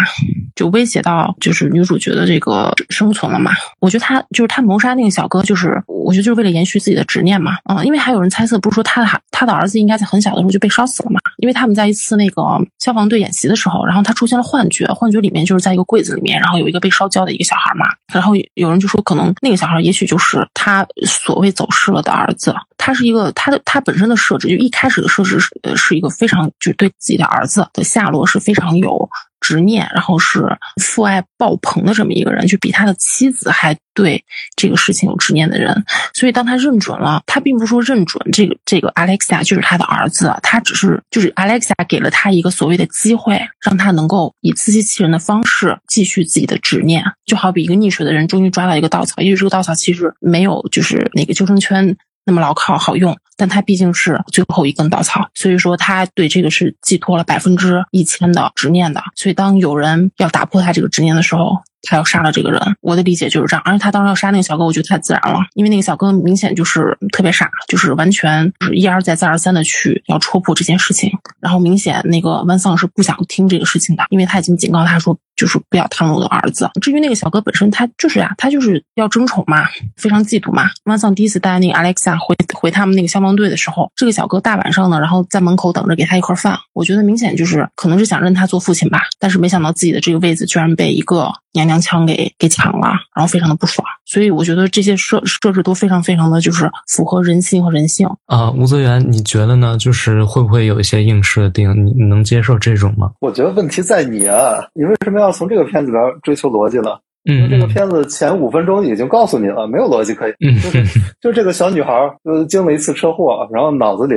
[0.55, 3.51] 就威胁到就是女主角的这个生存了嘛。
[3.79, 7.57] 我觉得他就是他谋杀那个小哥，就是我觉得就是为了延续自己的执念嘛。
[7.69, 11.19] 嗯，因为还有人猜测，不是说他的他的儿子应该在很小的时候就被烧死了嘛？
[11.37, 12.41] 因为他们在一次那个
[12.79, 17.85] 消防队演习的时候，然后他出现了幻觉，幻觉里面就是在一个柜子里面，然后有一个被烧焦的一个小孩嘛。
[18.13, 22.53] 然后有人就说，可能那个小孩也许就是他所谓走失了的儿子。
[22.77, 29.09] 他是一个他的他本身的设置，就一开始的设置是呃是一个非常就对自己的儿子的下落是非常有。
[29.43, 30.39] 执念，然后是
[30.81, 34.23] 父爱爆棚的这么一个人，就比他的妻子还对
[34.55, 35.83] 这个事情有执念的人。
[36.13, 47.03] 所以当他认准了，他并不是说认准这个这个 Alexa 就是他的儿子，他只是就是 Alexa 给了他一个所谓的机会，让他能够以自欺欺人的方式继续自己的执念。
[47.25, 51.95] 就好比一个溺水的人终于抓到一个稻草，也许这个稻草其实没有就是那个救生圈。
[52.25, 59.01] 那么牢靠好用，但他毕竟是最后一根稻草，所以说他对这个是寄托了百分之一千的执念的。
[59.15, 62.59] 所以当有人要打破他这个执念的时候，他要杀了这个人。
[62.81, 75.17] 我的理解就是这样，而且他当时要杀那个小哥，我觉得太自然了，因为那个小哥明显就是特别傻，就是完全是一而再再而三的去要戳破这件事情，然后明显那个万丧是不想听这个事情的，因为他已经警告他说。
[75.35, 76.69] 就是不要贪我的儿子。
[76.79, 79.67] 至于那个小哥本身，他就是呀，他就是要争宠嘛，
[79.97, 80.69] 非常嫉妒嘛。
[80.83, 86.55] 万桑第一次带那个 Alexa 回回他们那个消防队的时候，这个小哥大晚上的，然后在门口等着给他一块饭。
[86.73, 93.85] 我觉得明显就是可能是想认他做父亲吧，但是没想到自己的这个位子居然被一个娘娘腔给给抢了，然后非常的不爽。
[94.05, 98.51] 所以我觉得这些设设置都非常非常的就是符合人性和人性啊。
[98.51, 99.77] 吴泽源，你觉得呢？
[99.77, 101.71] 就是会不会有一些硬设定？
[101.85, 103.11] 你你能接受这种吗？
[103.21, 106.91] 我觉得问题在你啊，你为什么要从这个片子里边追求逻辑呢？
[107.29, 110.33] 嗯，这个片子前五分钟已经告诉你了，没有逻辑可以。
[110.45, 111.93] 嗯，就是 就这个小女孩
[112.23, 114.15] 呃经了一次车祸，然后脑子里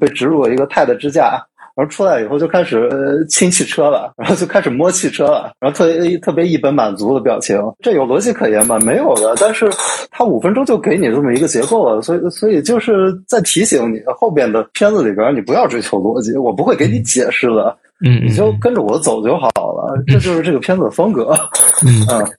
[0.00, 1.38] 被植入了一个钛的支架。
[1.76, 8.78] 然后出来以后就开始亲汽车了，然后就开始摸汽车了，然后特别特别一本满足的表情，这有逻辑可言吗？
[8.78, 9.34] 没有的。
[9.38, 9.70] 但是
[10.10, 17.76] 他五分钟就给你这么一个结构了，所以所以就是在提醒你，后边的片子里边你不要追求逻辑，我不会给你解释的。
[18.04, 21.34] 嗯，你就跟着我走就好了，这就是这个片子的风格。
[21.82, 21.90] 嗯，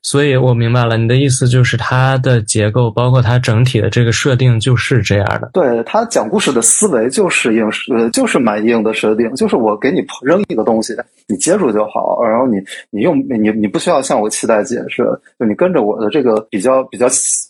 [0.03, 5.49] 所以我明白了，你的意思就是它的结构，包括它整体的这个设定就是这样的。
[5.53, 10.95] 对他讲故事的思维就是硬，呃，就是蛮硬的设定，就是我给你扔一个东西，
[11.27, 12.57] 你接住就好，然后你
[12.91, 15.03] 你用你你不需要向我期待解释，
[15.39, 17.07] 就你跟着我的这个比较比较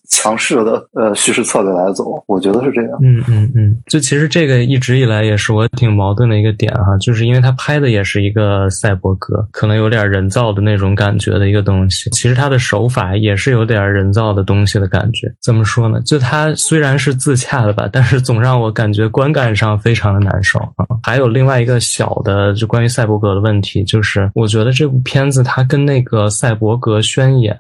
[0.10, 2.92] 强势的呃叙事策略来走，我觉得是这样。
[3.04, 8.04] 嗯嗯嗯，就其实这个一直以来也是我挺矛盾的一个点哈，就是因为他拍的也。
[8.08, 12.10] 是一个赛博格，可能有点人造的那种感觉的一个东西。
[12.12, 15.28] 其实它的手法也是有点人造的东西的感觉。
[15.44, 16.00] 怎么说呢？
[16.06, 20.88] 就它虽然是自洽的吧，但是总让我感觉观感上非常的难受啊。
[21.04, 27.54] 还有另外一个小的，就关于赛博格的问题，就是我觉得这部片子它跟那个赛博格宣言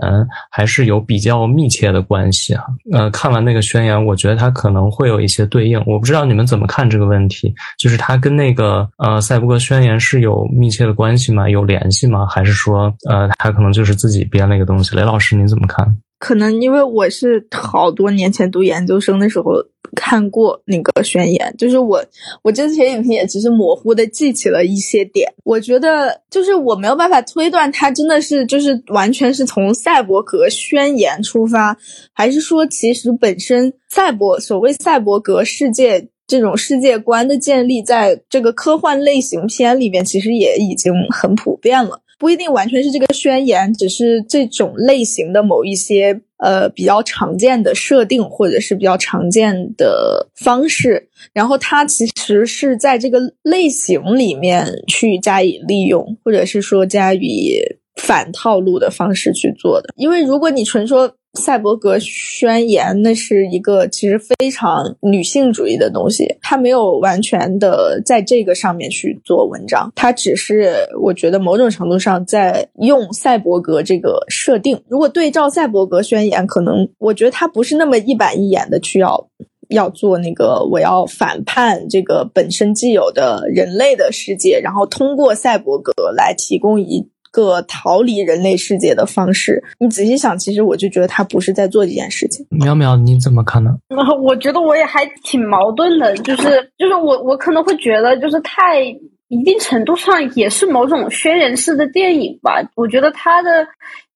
[0.49, 2.63] 还是有比较密切的关系啊。
[2.91, 5.81] 呃，看完那个宣言，我觉得他可能会有一些对应。
[5.85, 10.47] 我不知道你们怎么看这个问题，就是他跟那个呃赛博格宣言是有。
[10.57, 11.47] 密切的关系吗？
[11.47, 12.25] 有联系吗？
[12.25, 14.95] 还是说，呃，他可能就是自己编了一个东西？
[14.95, 15.85] 雷老师，您怎么看？
[16.19, 19.51] 可能因为我是好多年前读研究生的时候
[19.95, 22.03] 看过那个宣言，就是我
[22.41, 25.31] 我之前影评也只是模糊的记起了一些点。
[25.43, 31.77] 我觉得就是我没有办法推断它真的是就是完全是从赛博格宣言出发，
[32.13, 36.09] 还是说其实本身赛博所谓赛博格世界。
[36.29, 42.01] 这种世界观的建立，在这个科幻类型片里面，其实也已经很普遍了。
[42.19, 51.09] 不一定完全是这个宣言，只是这种类型的某一些呃比较常见的设定，或者是比较常见的方式。
[51.33, 57.61] 然后它其实是在这个类型里面去加以利用，或者是说加以
[57.97, 59.93] 反套路的方式去做的。
[59.95, 74.81] 因为如果你纯说，赛博格宣言，那是一个其实非常女性主义的东西，它没有完全的在这个上面去做文章，它只是我觉得某种程度上在用赛博格这个设定。
[74.87, 79.27] 如果对照赛博格宣言，可能我觉得它不是那么一板一眼的去要
[79.69, 87.07] 要做那个我要反叛这个本身既有的人类的世界，然后通过赛博格来提供一。
[87.37, 92.43] 个逃离人类世界的方式，你仔细想，其实我就觉得他不是在做这件事情。
[92.49, 93.77] 淼淼，你怎么看呢？
[94.23, 98.81] 我觉得我也还挺矛盾的，就是就是我我可能会觉得，就是太
[99.27, 102.59] 一定程度上也是某种宣言式的电影吧。
[102.75, 103.67] 我觉得他的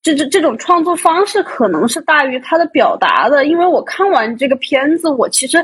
[0.01, 5.63] 这这这种创作方式可能是大于他的表达的，因为我看完这个片子，我其实。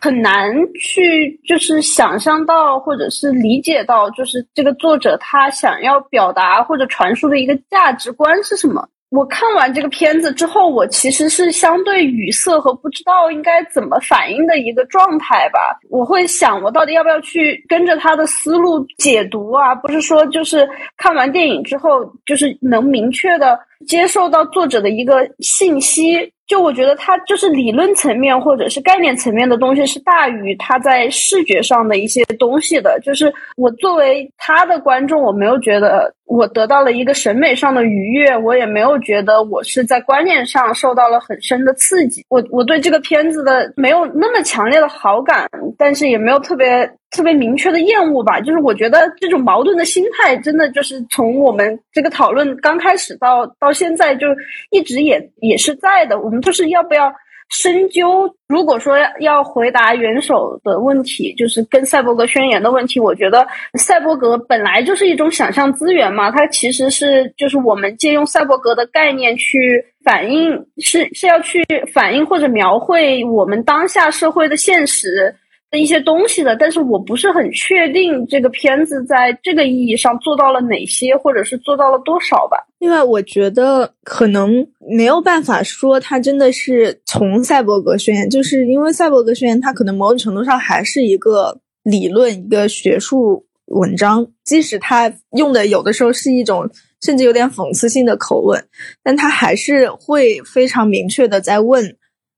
[0.00, 8.88] 很难去就是想象到，或者是理解到，就是这个作者他想要表达或者传输的一个价值观是什么。
[9.10, 15.78] 我看完这个片子之后，我其实是相对语塞和不知道应该怎么反应的一个状态吧。
[15.88, 19.74] 我会想，我到底要不要去跟着他的思路解读啊？
[19.74, 20.68] 不是说就是
[20.98, 26.30] 看完电影之后，就是能明确的接受到作者的一个信息。
[26.48, 32.98] 就我觉得他就是理论层面或者是概念层面的东西是大于他在视觉上的一些东西的。
[33.04, 42.24] 就是我作为他的观众，我没有觉得我得到了一个审美上的愉悦，我也没有觉得我是在观念上受到了很深的刺激。
[42.28, 45.46] 我我对这个片子的没有那么强烈的好感，
[45.76, 46.90] 但是也没有特别。
[47.10, 54.26] 特别明确的厌恶吧，就是我觉得这种矛盾的心态，真的就是从我们这个讨论刚开始到到现在，就
[54.70, 56.20] 一直也也是在的。
[56.20, 57.10] 我们就是要不要
[57.50, 58.30] 深究。
[58.46, 63.46] 如果说要回答元首的问题，就是跟赛博格宣言的问题，我觉得
[63.78, 75.34] 赛博格本来就是一种想象资源嘛，它其实是就是我们借用赛博格的概念去反映，是是要去反映或者描绘我们当下社会的现实。
[75.70, 82.56] 的一些东西的，但是我不是很确定这个片子在这个意义上做到了哪些，或者是做到了多少吧。
[82.78, 84.66] 另外，我觉得可能
[84.96, 96.70] 没有办法说它真的是从赛博格宣言，就是因为赛博格宣言它可能某种程度上还是一个理论、一个学术文章，即使它用的有的时候是一种
[97.02, 98.64] 甚至有点讽刺性的口吻，
[99.02, 101.96] 但它还是会非常明确的在问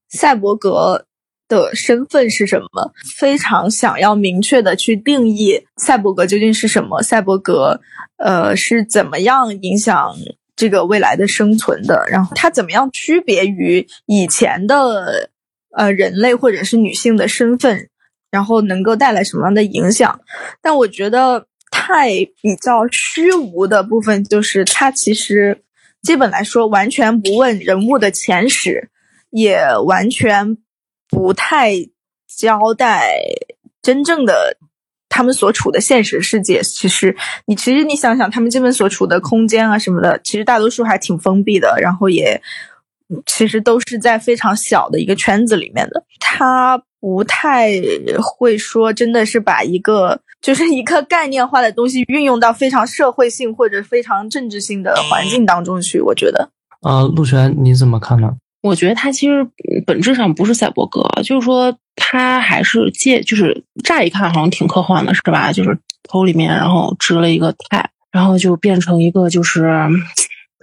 [0.09, 1.07] 赛博格。
[1.51, 2.93] 的身份是什么？
[3.19, 7.03] 非常想要明确的去定义赛博格究竟是什么？
[7.03, 7.81] 赛博格，
[8.17, 10.17] 呃，是怎么样影响
[10.55, 12.07] 这个未来的生存的？
[12.09, 15.29] 然后它怎么样区别于以前的
[15.77, 17.89] 呃人类或者是女性的身份？
[18.31, 20.21] 然后能够带来什么样的影响？
[20.63, 25.63] 但我觉得太比较虚无的部分就是它其实
[26.01, 28.89] 基本来说完全不问人物的前史，
[29.31, 30.57] 也完全。
[31.11, 31.75] 不太
[32.27, 33.11] 交代
[33.83, 34.57] 真正的
[35.09, 36.63] 他们所处的现实世界。
[36.63, 41.77] 其实，你其实你想想，他们这边所处的空间啊什么的，其实大多数还挺封闭的。
[41.81, 42.41] 然后也
[43.27, 46.05] 其实都是在非常小的一个圈子里面的。
[46.21, 47.73] 他不太
[48.23, 56.01] 会说，真的是把一个就是一个概念化的东西运用到非常社会性或者非常政治性的环境当中去。
[56.01, 56.51] 我觉得，
[56.83, 58.37] 呃，陆璇你怎么看呢？
[58.63, 59.47] 我觉得他其实
[59.87, 65.53] 本质上不是赛博格，就是说他还是借，就是乍一看好像挺科幻的，是吧？
[65.53, 69.71] 就是头里面然后植了一个钛，然后就变成一个就是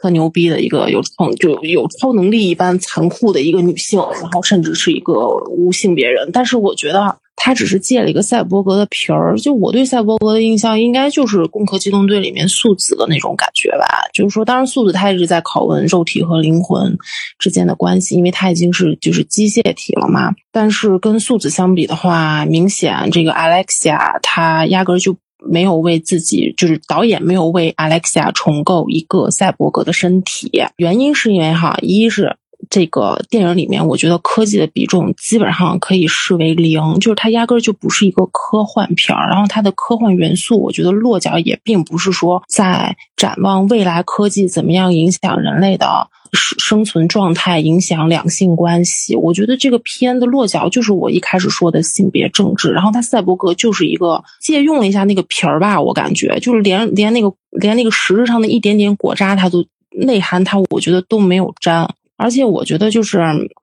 [0.01, 6.29] 特牛逼的一个有创就有超能力一般残酷的一个女性，然后甚至是一个无性别人。
[6.31, 7.17] 但是我觉得。
[7.39, 13.85] 他只是借了一个赛博格的皮儿，就我对赛博格的印象应该就是《攻壳机动队》里面素子的那种感觉吧。
[14.11, 16.97] 就是说，当然素子他一直在拷问肉体和灵魂
[17.37, 20.33] 之间的关系，因为他已经是就是机械体了嘛。
[20.51, 30.51] 但是跟素子相比的话，明显这个 Alexia 他压根就没有为自己，就是导演没有为 Alexia 重构一个赛博格的身体。
[30.77, 32.35] 原因是因为哈，一是。
[32.69, 39.29] 这个电影里面，我觉得科技的比重基本上可以视为零，就是它压根儿就不是一个科幻片儿。
[39.29, 49.15] 然后它的科幻元素，我觉得落脚也并不是说在展望未来科技怎么样影响人类的生生存状态、影响两性关系。
[49.15, 52.71] 我觉得这个片的落脚就是我一开始说的性别政治。
[52.71, 61.87] 然后它赛博格就是一个借用了一下那个皮儿吧，我感觉就是连连那个连那个实质上的一点点果渣，它都内涵它，我觉得都没有沾。
[62.17, 63.21] 而且我觉得，就是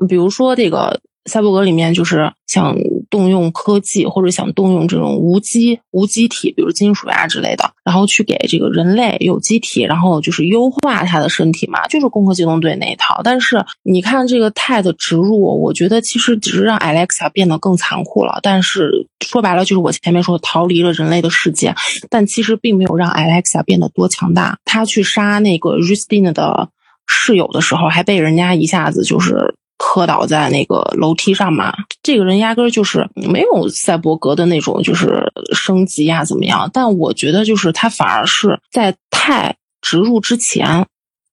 [0.09, 2.77] 比如说这个赛博格里面，就是想
[3.11, 13.23] 动用科技或者想动用这种无机无机体，比如金属呀之类的，然后去给这个人类有机体，然后就是优化他的身体嘛，就是《攻壳机动队》那一套。
[13.25, 18.39] 但是你看这个钛的植入，我觉得其实只是让 Alexa 变得更残酷了。
[18.43, 21.75] 但是说白了，就是我前面说逃离了人类的世界，
[22.11, 24.59] 但其实并没有让 Alexa 变得多强大。
[24.65, 26.69] 他去杀那个 Rustin 的。
[27.07, 36.71] 室友的时候还被人家一下子就是磕倒在那个楼梯上嘛，这个人压根儿就是没有赛博格的那种就是升级呀怎么样？
[36.73, 40.87] 但我觉得就是他反而是在太植入之前，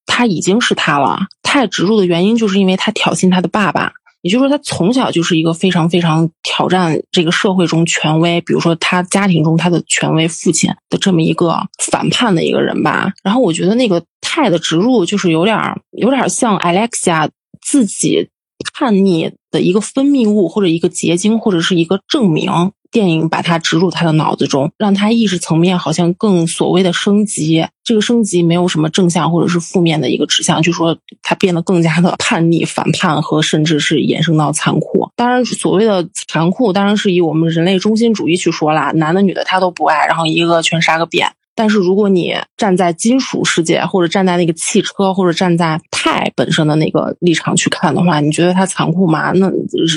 [0.05, 1.19] 他已经是他了。
[1.43, 3.93] 太植入的原因就是因为他挑衅他的爸爸。
[4.21, 13.11] 也就是说，他从小就是一个非常非常挑战这个社会中权威，比如说他家庭中他的权威父亲的这么一个反叛的一个人吧。
[13.23, 15.59] 然后我觉得那个钛的植入就是有点
[15.91, 17.29] 有点像 Alexia
[17.61, 18.29] 自己
[18.73, 22.51] 叛逆的一个分泌物，或者一个结晶，或者是一个证明。
[22.91, 27.65] 电影把它植入他的脑子中，让他意识层面好像更所谓的升级。
[27.83, 35.09] 这个升级没有什么正向或者是负面的一个指向，就说他变得更加的叛逆、反叛和甚至是延伸到残酷。
[35.15, 41.31] 当然，所谓的残酷，当然是以我们人类中心主义去说啦，男的女的他都不爱，然后一个全杀个遍。
[41.55, 49.31] 但是如果你站在金属世界，或者站在那个汽车，或者站在钛本身的那个立场去看的话，你觉得它残酷吗？
[49.33, 49.51] 那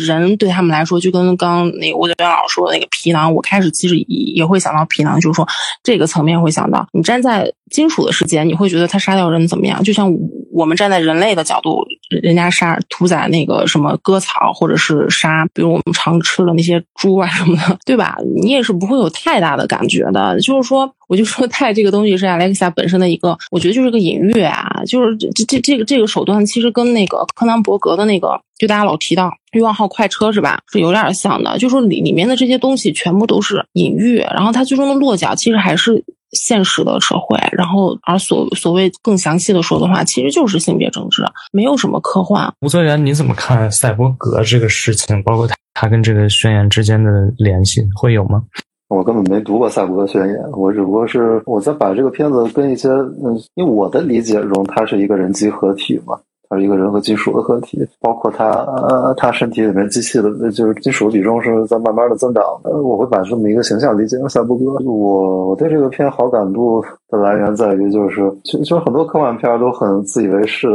[0.07, 5.47] 人对他们来说，就跟刚那个吴德元老师说的那个皮囊，我开始其实也会想到皮囊，就是说
[5.83, 9.83] 这个层面会想到，你站在金属的世界，你会觉得他杀掉人怎么样？
[9.83, 10.13] 就像
[10.53, 11.85] 我们站在人类的角度，
[12.23, 18.17] 人家杀屠宰那个什么割草，或者是杀，比如我们常吃的那些猪啊什么的，对吧？
[18.37, 20.39] 你也是不会有太大的感觉的。
[20.41, 42.53] 就是说，我就说泰这个东西是 Alexa 本身的一个，我觉得就是个隐喻啊，就是这这这个这个手段其实跟那个柯南伯格的那个，就大家老提到欲望号快车是吧，是有点像的，就说里里面的这些东西全部都是隐喻，然后它最终的落脚其实还是现实的社会，然后而所所谓更详细的说的话，其实就是性别政治，没有什么科幻。
[42.61, 48.43] 吴泽源，你怎么看赛博格这个事情，包括他他跟这个宣言之间的联系会有吗？
[48.89, 56.17] 我根本没读过《赛博格宣言》，我只不过是我在把这个片子跟一些嗯，因为我的理解中，它是一个人机合体嘛，
[56.49, 62.71] 它是一个人和金属的合体，包括它呃，它身体里面机器的，就是金属比重是在慢慢的增长的。
[62.71, 64.65] 我会把这么一个形象理解成赛博哥。
[64.85, 70.69] 我我对这个片好感度的来源在于，就是就就很多科幻片都很自以为是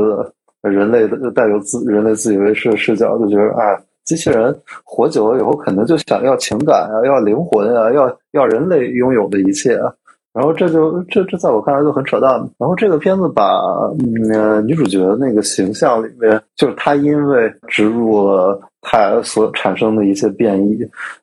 [0.61, 3.79] 的，人类的带有自人类自以为是的视角，就觉得哎。
[4.05, 9.93] 机器人活久了以后，可能就想要情感啊，要灵魂啊，要要人类拥有的一切啊。
[10.33, 12.33] 然后这就这这在我看来就很扯淡。
[12.57, 13.59] 然后这个片子把
[13.99, 20.77] 嗯女主角的那个形象里面，就是她因为植入了它所产生的一些变异。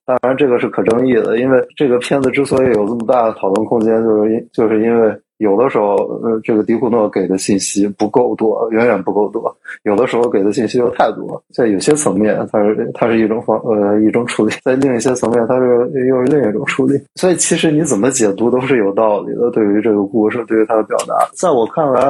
[0.04, 5.14] 当然这个是可争议的，因为这个片子之所以有这么大的讨论空间，就是因就是因为。
[5.38, 9.42] 有的时候，呃，这个迪库诺给的信息不够多，远远不够多；
[9.82, 11.38] 有的时候给的信息又太多。
[11.52, 16.98] 在有些层面，它是它是一种方呃一种处理；在另一些层面，它是又是另一种处理。
[17.16, 19.50] 所以，其实你怎么解读都是有道理的。
[19.50, 22.00] 对于这个故事，对于它的表达，在我看来，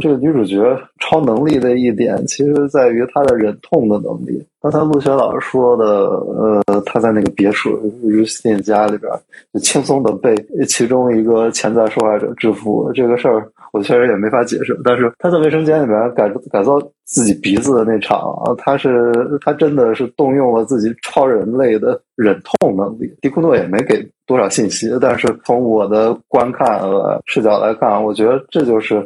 [0.00, 0.62] 这个女主角
[1.00, 4.40] 超能力的一点，其实在于她的忍痛的能力。
[4.60, 9.10] 刚才陆雪老师说的，呃，他在那个别墅日新家里边，
[9.52, 10.34] 就轻松的被
[10.66, 14.76] 其中一个潜在受害者制服，这个事儿我确实也没法解释。
[14.82, 19.12] 但是他在卫生间里边改改造自己鼻子的那场，他是
[19.44, 23.10] 他真的是动用了自己超人类的忍痛能力。
[23.22, 26.82] 迪库诺也没给多少信息，但是从我的观看
[27.24, 28.96] 视角来看，我觉得这就是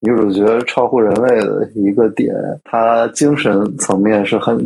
[0.00, 4.58] 女主角超乎人类的一个点，她精神层面是很。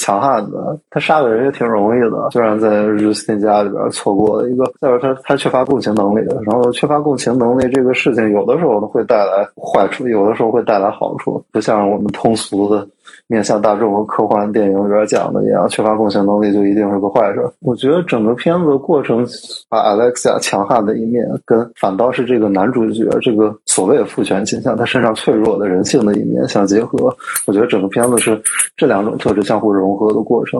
[0.00, 12.86] 强悍的，她杀个人也挺容易的，虽然在日斯汀家里边错过了一个，再说她她缺乏共情能力，然后缺乏共情能力这个事情，有的时候会带来坏处，有的时候会带来好处，不像我们通俗的。
[13.28, 17.40] 面向大众和科幻电影里边讲的一样，缺乏共情能力就一定是个坏事。
[17.60, 19.26] 我觉得整个片子过程
[19.68, 27.14] 把 Alexia 强悍的一面，跟反倒是这个男主角这个所谓的父权倾向，他身上脆弱的人性的一面相结合。
[27.44, 28.40] 我觉得整个片子是
[28.78, 30.58] 这两种特质相互融合的过程。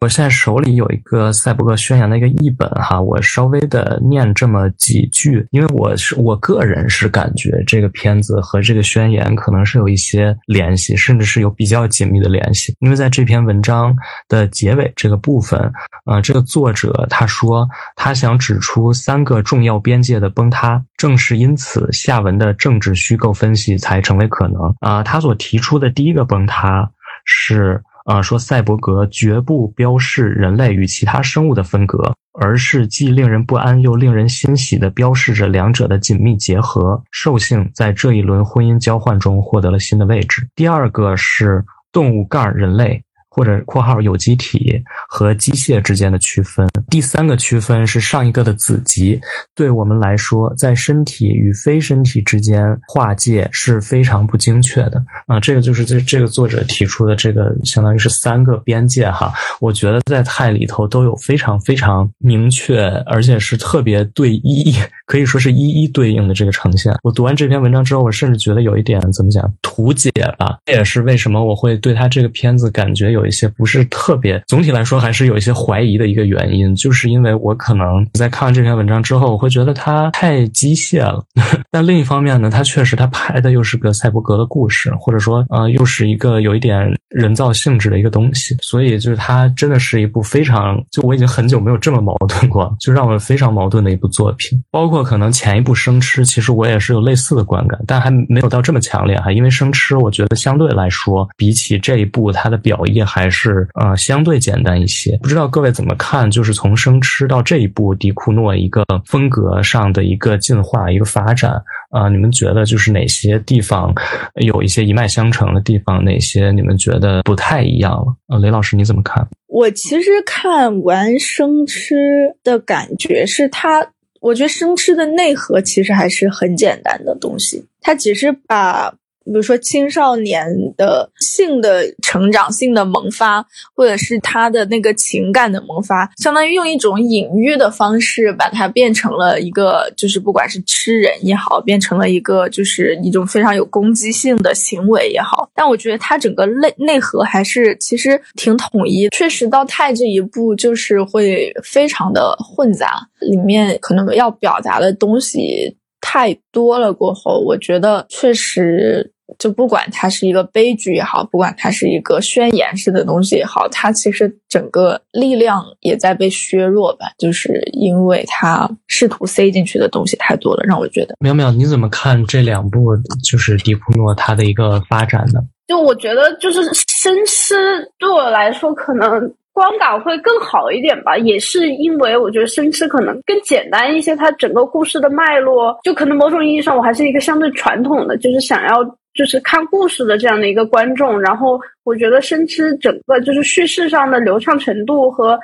[0.00, 12.07] 我现在手里有一个赛博格宣言的一个译本哈，我稍微的念这么几句，因为我是我个人是感觉这个片子和这个宣言可能是有一些联系，甚至是有比较紧。
[12.08, 13.94] 密的联系，因为在这篇文章
[14.28, 15.72] 的结尾这个部分，
[16.06, 24.74] 呃，这个作者他说他想指出三个重要边界的崩塌，正是因此下文的政治虚构分析才成为可能。
[24.80, 26.90] 啊，他所提出的第一个崩塌
[27.24, 37.02] 是，啊，说赛博格绝不标示人类与其他生物的分隔，而是既令人不安又令人欣喜的标示着两者的紧密结合。
[37.10, 40.48] 兽性在这一轮婚姻交换中获得了新的位置。
[40.54, 41.64] 第二个是。
[41.92, 46.68] 动物盖人类或者（括号有机体）和机械之间的区分。
[46.90, 49.20] 第三个区分是上一个的子集。
[49.54, 55.38] 对我们来说，在身体与非身体之间划界是非常不精确的啊。
[55.40, 59.32] 这个就是这这个作者提出的这个，相当于是三个边界哈。
[59.60, 64.74] 我觉得在泰里头都有非常非常明确，而且是特别对一。
[65.08, 66.94] 可以说是一一对应的这个呈现。
[67.02, 70.58] 我读完这篇文章之后，我甚至觉得有一点怎么讲图解吧。
[70.66, 81.24] 这也是为什么我会对他这个片子感觉有有一些不是特别，总体来说还是有一些怀疑的一个原因，就是因为我可能在看完这篇文章之后，我会觉得它太机械了。
[81.70, 94.98] 但另一方面呢，它确实它拍的又是个赛博格的故事，或者说呃又是一个有一点人造性质的一个东西，所以就是它真的是一部非常就我已经很久没有这么矛盾过，就让我非常矛盾的一部作品，包括。
[95.08, 99.32] 可能前一部生吃，其实我也是有类似的观感，但还没有到这么强烈哈。
[99.32, 105.18] 因为生吃，我觉得相对来说，比起这一部，它的表意还是呃相对简单一些。
[105.22, 106.30] 不知道各位怎么看？
[106.30, 111.52] 就是从生吃到这一步迪库诺一个风格上的一个进化、一个发展
[111.90, 113.92] 啊，你们觉得就是哪些地方
[114.34, 116.04] 有一些一脉相承的地方？
[116.04, 118.14] 哪些你们觉得不太一样了？
[118.28, 119.26] 呃，雷老师你怎么看？
[119.46, 121.96] 我其实看完生吃
[122.44, 123.84] 的感觉是它。
[124.20, 128.92] 我觉得生吃的内核其实还是很简单的东西，它只是把
[129.28, 133.44] 比如说青少年的性的成长、性的萌发，
[133.74, 145.50] 或者是他的那个情感的萌发，相当于用一种隐喻的方式把它变成了一个，就是不管是吃人也好，变成了一个就是一种非常有攻击性的行为也好。
[145.54, 149.08] 但我觉得它整个内内核还是其实挺统一。
[149.10, 155.76] 确实到泰这一步，就是会非常的混杂，里面可能要表达的东西。
[156.00, 171.14] 太多了，过后我觉得确实，就不管它是一个悲剧也好，不管它是一个宣言式的东西也好，它其实整个力量也在被削弱吧，就是因为它试图塞进去的东西太多了，让我觉得。
[171.20, 175.40] 淼淼，你怎么看这两部就是迪普诺他的一个发展呢？
[175.66, 177.54] 就我觉得，就是生吃
[177.98, 179.32] 对我来说可能。
[179.58, 188.76] 观感会更好一点吧，也是因为我觉得生吃可能更简单一些，它整个故事的脉络，就可能某种意义上我还是一个相对传统的，就是想要
[189.18, 191.20] 就是看故事的这样的一个观众。
[191.20, 195.36] 然后我觉得生吃整个就是叙事上的流畅程度和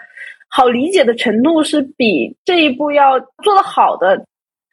[0.48, 4.24] 好理解的程度是比这一部要做的好的。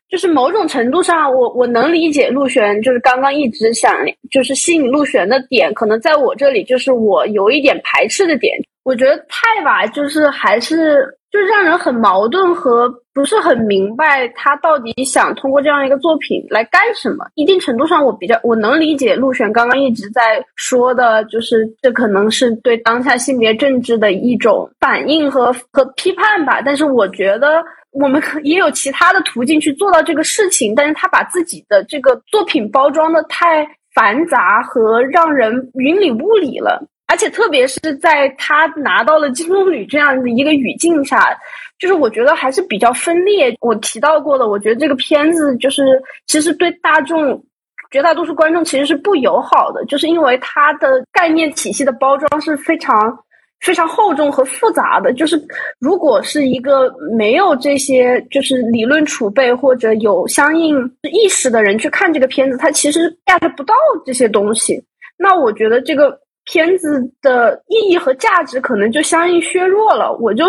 [0.07, 3.95] 就是某种程度上，我我能理解陆璇就是刚刚一直想
[4.29, 8.51] 就是吸引陆璇的点，可能在我这里就是我有一点排斥的点。
[8.83, 17.25] 我觉得泰吧，就是还是就是让人很矛盾和不是很明白他到底想通过这样一个作品来干什么。
[17.35, 26.61] 一定程度上，我比较我能理解陆璇刚刚一直在说的，就是这可能是对当下性别政治的一种反应和和批判吧。
[26.61, 30.75] 但是我觉得我们可也有其他的途径去做到这个事情。
[30.75, 36.85] 但是他把自己的这个作品包装的太繁杂和让人云里雾里了。
[37.11, 41.37] 而且特别是在他拿到了金棕榈这样的一个语境下，
[41.77, 43.53] 就是我觉得还是比较分裂。
[43.59, 47.43] 我提到过的，我觉得这个片子就是其实对大众
[47.91, 53.13] 绝大多数观众其实是不友好的，就是因为它的概念体系的包装是非常
[53.59, 55.11] 非常厚重和复杂的。
[55.11, 55.37] 就是
[55.79, 60.79] 如果是一个没有这些就是理论储备或者有相应
[61.11, 63.75] 意识的人去看这个片子，他其实 get 不到
[64.05, 64.81] 这些东西。
[65.17, 66.20] 那我觉得这个。
[66.45, 70.45] 片子的意义和价值可能就相应削弱了，我就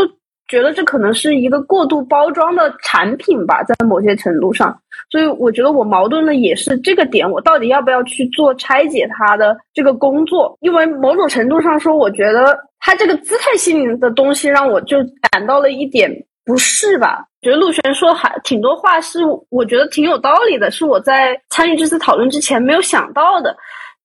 [0.48, 4.76] 觉得这可能是一个过度包装的产品吧，在某些程度上，
[5.10, 10.56] 所以我觉得我矛盾的也是这个点，我到底要不要去做拆解它的这个工作？
[10.60, 14.96] 因为某种程度上说，我觉得它这个姿态性的东西让我就
[15.30, 16.10] 感到了一点
[16.44, 17.24] 不适吧。
[17.42, 19.20] 觉得陆璇说还挺多话是
[19.50, 23.56] 我觉得挺有道理的，是我在参与这次讨论之前没有想到的，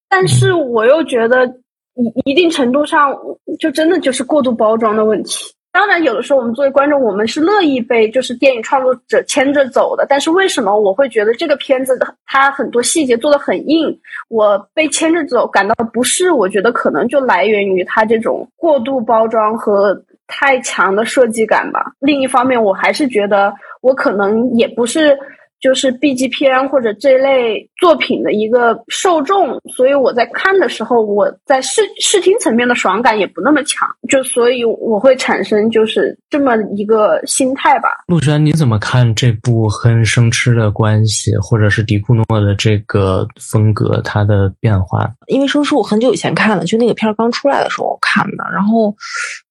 [0.10, 1.50] 但是我又觉得。
[1.98, 3.14] 一一定程度上，
[3.60, 5.44] 就真的就是过度包装的问题。
[5.72, 10.08] 当然，有的时候我们作为观众，我们是乐意被就是电影创作者牵着走的。
[10.10, 13.96] 但是为什么我会觉得这个片子它很多细节做的很硬，
[14.30, 16.32] 我被牵着走感到不适？
[16.32, 21.92] 我觉得可能就来源于它这种过度包装和太强的设计感吧。
[22.00, 25.18] 另一方面，我还是觉得我可能也不是。
[25.60, 37.90] 就是 B 级片或者这类作品的一个受众，所以我在看的时候，我在视视听层面的爽感也不那么强，就所以我会产生就是这么一个心态吧。
[38.08, 45.12] 陆轩，你怎么看这部跟生吃的关系，或者是迪库诺的这个风格它的变化？
[45.28, 48.96] 因为生吃我很久以前看了，就那个片儿刚出来的时候看的，然后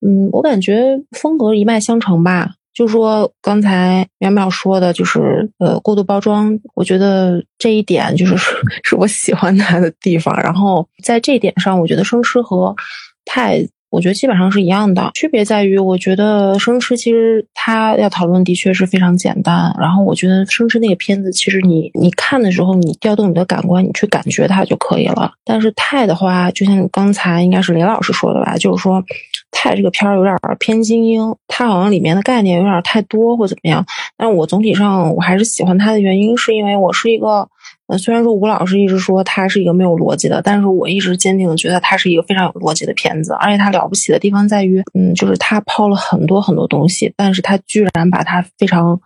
[0.07, 2.51] 嗯，我感觉风格一脉相承吧。
[2.77, 8.37] 就说刚才淼淼说的，就是呃过度包装，我觉得这一点就是
[8.85, 10.39] 是我喜欢他的地方。
[10.43, 12.77] 然后在这一点上，我觉得生吃和
[13.25, 13.67] 太。
[13.97, 19.75] 我觉得基本上是一样的，区别在于，我觉得生吃其实他要讨论的确是非常简单。
[19.81, 25.33] 然后我觉得生吃那个片子，其实你你看的时候，你调动你的感官，你去感觉它就可以了。
[25.47, 29.03] 但是泰的话，就像刚才应该是雷老师说的吧，就是说
[29.51, 33.83] 泰这个片儿有点偏精英，它好像里面的概念有点太多或怎么样。
[34.19, 37.49] 但我总体上我还是喜欢它的原因，是因为我是一个。
[37.89, 49.01] 呃，虽然说吴老师一直说他是一个没有逻辑的，但是我一直坚定的觉得他是一个非常有逻辑的片子，而且他了不起的地方在于，嗯，就是他抛了很多很多东西，但是他居然把它非常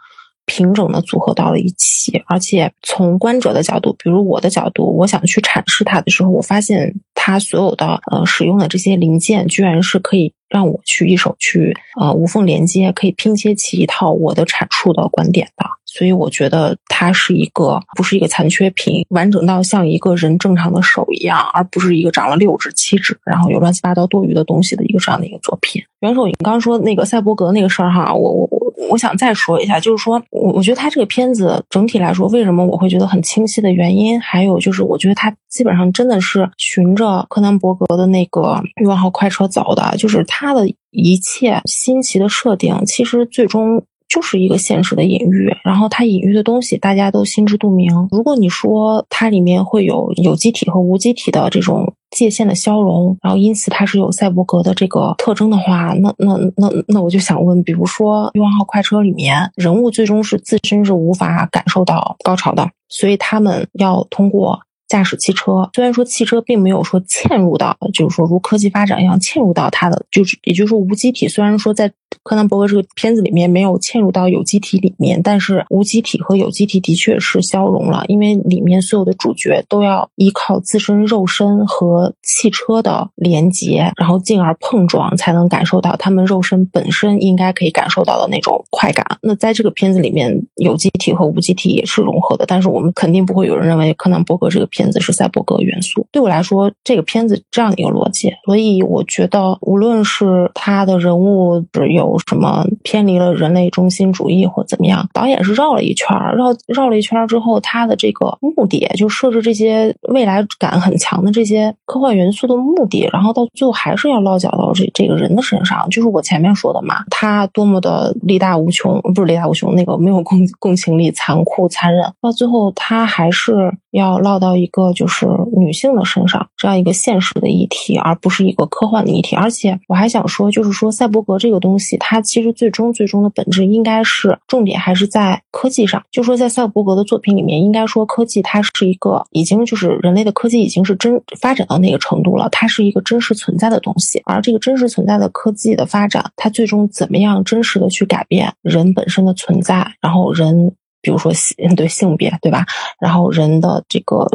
[0.47, 15.67] 平整的组合到了一起，而且从观者的角度，比如我的角度，我想去阐释它的时候，我发现他所有的呃使用的这些零件，居然是可以让我去一手去呃无缝连接，可以拼接起一套我的阐述的观点的。
[15.93, 25.83] 所以我觉得它是一个不是一个残缺品，完整到像一个人正常的手一样，而不是一个长了六指七指，然后有乱七八糟多余的东西的一个这样的一个作品。
[26.01, 43.85] 元首，你刚刚说那个赛博格那个事儿哈，我我我我想再说一下，就是说我我觉得他这个片子整体来说，为什么我会觉得很清晰的原因，还有就是我觉得他基本上真的是循着柯南伯格的那个欲望号快车走的，就是他的一切新奇的设定，其实最终。
[44.11, 48.09] 就是一个现实的隐喻，然后它隐喻的东西大家都心知肚明。
[48.11, 64.61] 如果你说它里面会有有机体和无机体的这种界限的消融，然后因此它是有赛博格的这个特征的话，那那那那我就想问，比如说欲望号快车里面人物最终是自身是无法感受到高潮的，所以他们要通过。
[64.91, 89.07] 驾驶汽车，虽然说汽车并没有说嵌入到，就是说如科技发展一样嵌入到它的，就是也就是说无机体，虽然说在柯南伯格这个片子里面没有嵌入到有机体里面，但是无机体和有机体的确是消融了，因为里面所有的主角都要依靠自身肉身和汽车的连接，然后进而碰撞，才能感受到他们肉身本身应该可以感受到的那种快感。
[89.23, 94.91] 那在这个片子里面，有机体和无机体也是融合的，但是我们肯定不会有人认为柯南伯格这个片。
[94.91, 101.65] 子是赛博格元素，对我来说，这个片子这样的一个逻辑，所以我觉得，无论是他的人物
[101.95, 123.53] 有有什么偏离了人类中心主义或怎么样，导演是绕了一圈绕绕了一圈之后，他的这个目的就设置这些未来感很强的这些科幻元素的目的，然后到最后还是要落脚到这这个人的身上，就是我前面说的嘛，他多么的力大无穷，不是力大无穷，那个没有共共情力，残酷残忍，到最后他还是
[123.91, 124.51] 要落到。
[124.61, 125.27] 一个就是
[125.57, 129.35] 女性的身上这样一个现实的议题，而不是一个科幻的议题。
[129.35, 136.03] 而且我还想说，就是说赛博格这个东西，它其实最终最终的本质应该是重点还是在科技上。
[136.11, 144.21] 就说在赛博格的作品里面，应该说科技它是一个已经就是人类的科技已经是真发展到那个程度了，它是一个真实存在的东西。
[144.25, 150.75] 而这个真实存在的科技的发展，它最终怎么样真实的去改变人本身的存在，然后人。
[151.03, 152.65] 比如说性对性别对吧？
[153.01, 154.27] 然后人的这个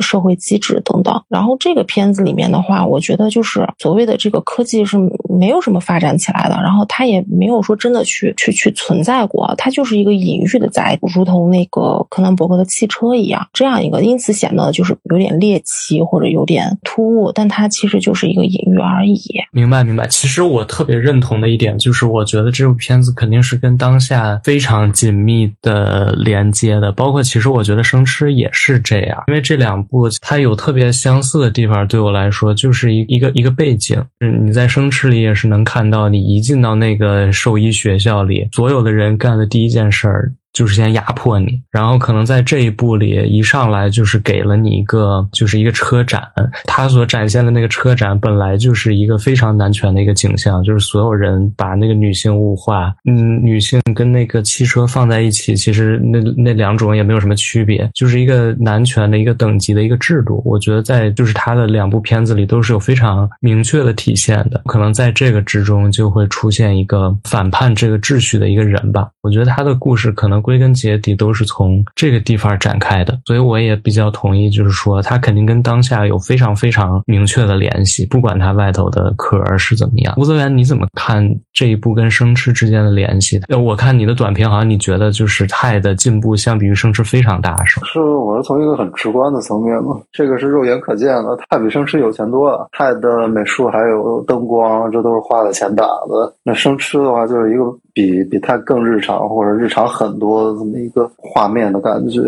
[0.00, 1.22] 社会机制等等。
[1.28, 4.96] 然后这个片子里面的话，我觉得就是所谓的这个科技是
[5.28, 19.20] 没有什么发展起来的，然后它也没有说真的去去去存在过，它就是一个隐喻的在，如同那个柯南伯格的汽车一样，这样一个，因此显得就是有点猎奇或者有点突兀，但它其实就是一个隐喻而已。
[19.52, 20.06] 明白明白。
[20.06, 26.13] 其实我特别认同的一点就是，我觉得这部片子肯定是跟当下非常紧密的。
[26.14, 34.02] 连接的，包括其实我觉得《生吃》也是这样，因为这两部它有特别相似的地方，对我来说就是一一个一个背景。
[34.20, 40.32] 嗯，你在《生吃》里也是能看到，你一进到那个兽医学校里，所有的人干的第一件事儿。
[40.54, 46.22] 就是先压迫你，然后可能在这一步里一上来就是给了你一个就是一个车展，
[46.64, 60.40] 他所展现的那个车展本来就是一个非常男权的一个景象，就是所有人把那个女性物化，嗯，女性跟那个汽车放在一起，其实那那两种也没有什么区别，就是一个男权的一个等级的一个制度。
[60.44, 69.08] 我觉得在就是他的两部片子里都是有非常明确的体现的，可能在这个之中就会出现一个反叛这个秩序的一个人吧。
[69.20, 70.43] 我觉得他的故事可能。
[70.44, 80.12] 归根结底都是从这个地方展开的，所以我也比较同意，就是说它肯定跟当下有非常非常明确的联系，不管它外头的壳是怎么样。
[80.18, 83.40] 吴泽源，你怎么看这一部跟生吃之间的联系？
[83.58, 87.86] 我看你的短评，好像你觉得就是泰的进步相比于生吃非常大，是吗？
[87.90, 96.34] 是，我是从一个很直观的层面嘛，这个是肉眼可见的，泰比生吃有钱多了，泰的美术还有灯光，这都是花了钱打的。
[96.42, 97.64] 那生吃的话，就是一个。
[97.94, 102.20] 比比他更日常，或者日常很多这么一个画面的感觉，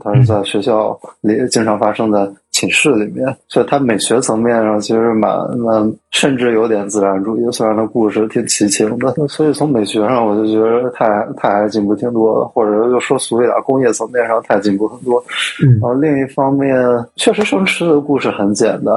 [0.00, 7.52] 它是在学校里经常发生在寝室里面，所以它美学层面上其实蛮蛮，甚至有点自然主义。
[7.52, 15.22] 虽然它故事挺奇情的，所以从美学上我就觉得它它还进步挺多的，或者又说俗一点，工业层面上它进步很多。
[15.80, 16.76] 然后另一方面，
[17.14, 18.92] 确实生吃的故事很简单，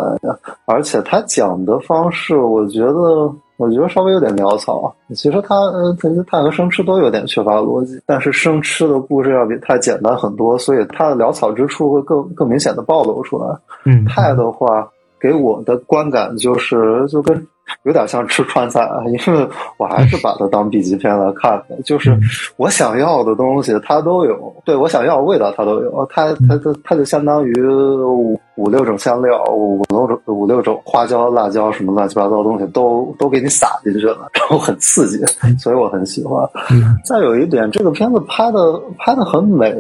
[0.66, 3.32] 而且他讲的方式，我觉得。
[3.58, 4.94] 我觉得稍微有点潦草。
[5.10, 5.96] 其实他，呃，
[6.28, 13.48] 它和生吃都有点缺乏逻辑，但是生吃的故事要比它简单很多，所以他的潦草之处会更更明显的暴露出来。
[13.86, 17.48] 嗯，泰的话给我的观感就是就跟。
[17.84, 19.48] 有点像吃川菜，因为
[19.78, 21.82] 我还是把它当 B 级片来看的。
[21.84, 22.18] 就是
[22.58, 26.06] 我想要的东西，它都有；对我想要的味道，它都有。
[26.10, 35.24] 它它它它就相当于五五六种香料，五六种五六种花椒、辣椒什么乱七八糟的东西，都都给你撒进去了，然后很刺激，
[35.60, 36.48] 所以我很喜欢。
[37.04, 39.76] 再有一点，这个片子拍的拍的很美。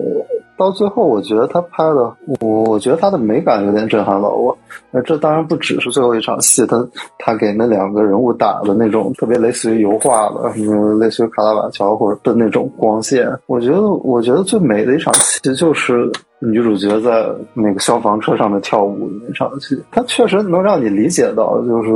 [0.57, 4.57] 到最后，我觉得他拍的，我我觉得他的美感有点震撼了我。
[4.91, 6.87] 那这当然不只是最后一场戏，他
[7.19, 13.29] 他给那两个人物打的那种特别类似于油画的，什么，类似于卡拉瓦乔或者的那种光线。
[13.47, 16.09] 我觉得，我觉得最美的一场戏就是
[16.39, 21.89] 女主角在那个消防车上面跳舞的那场戏，它确实能让你理解到，就是。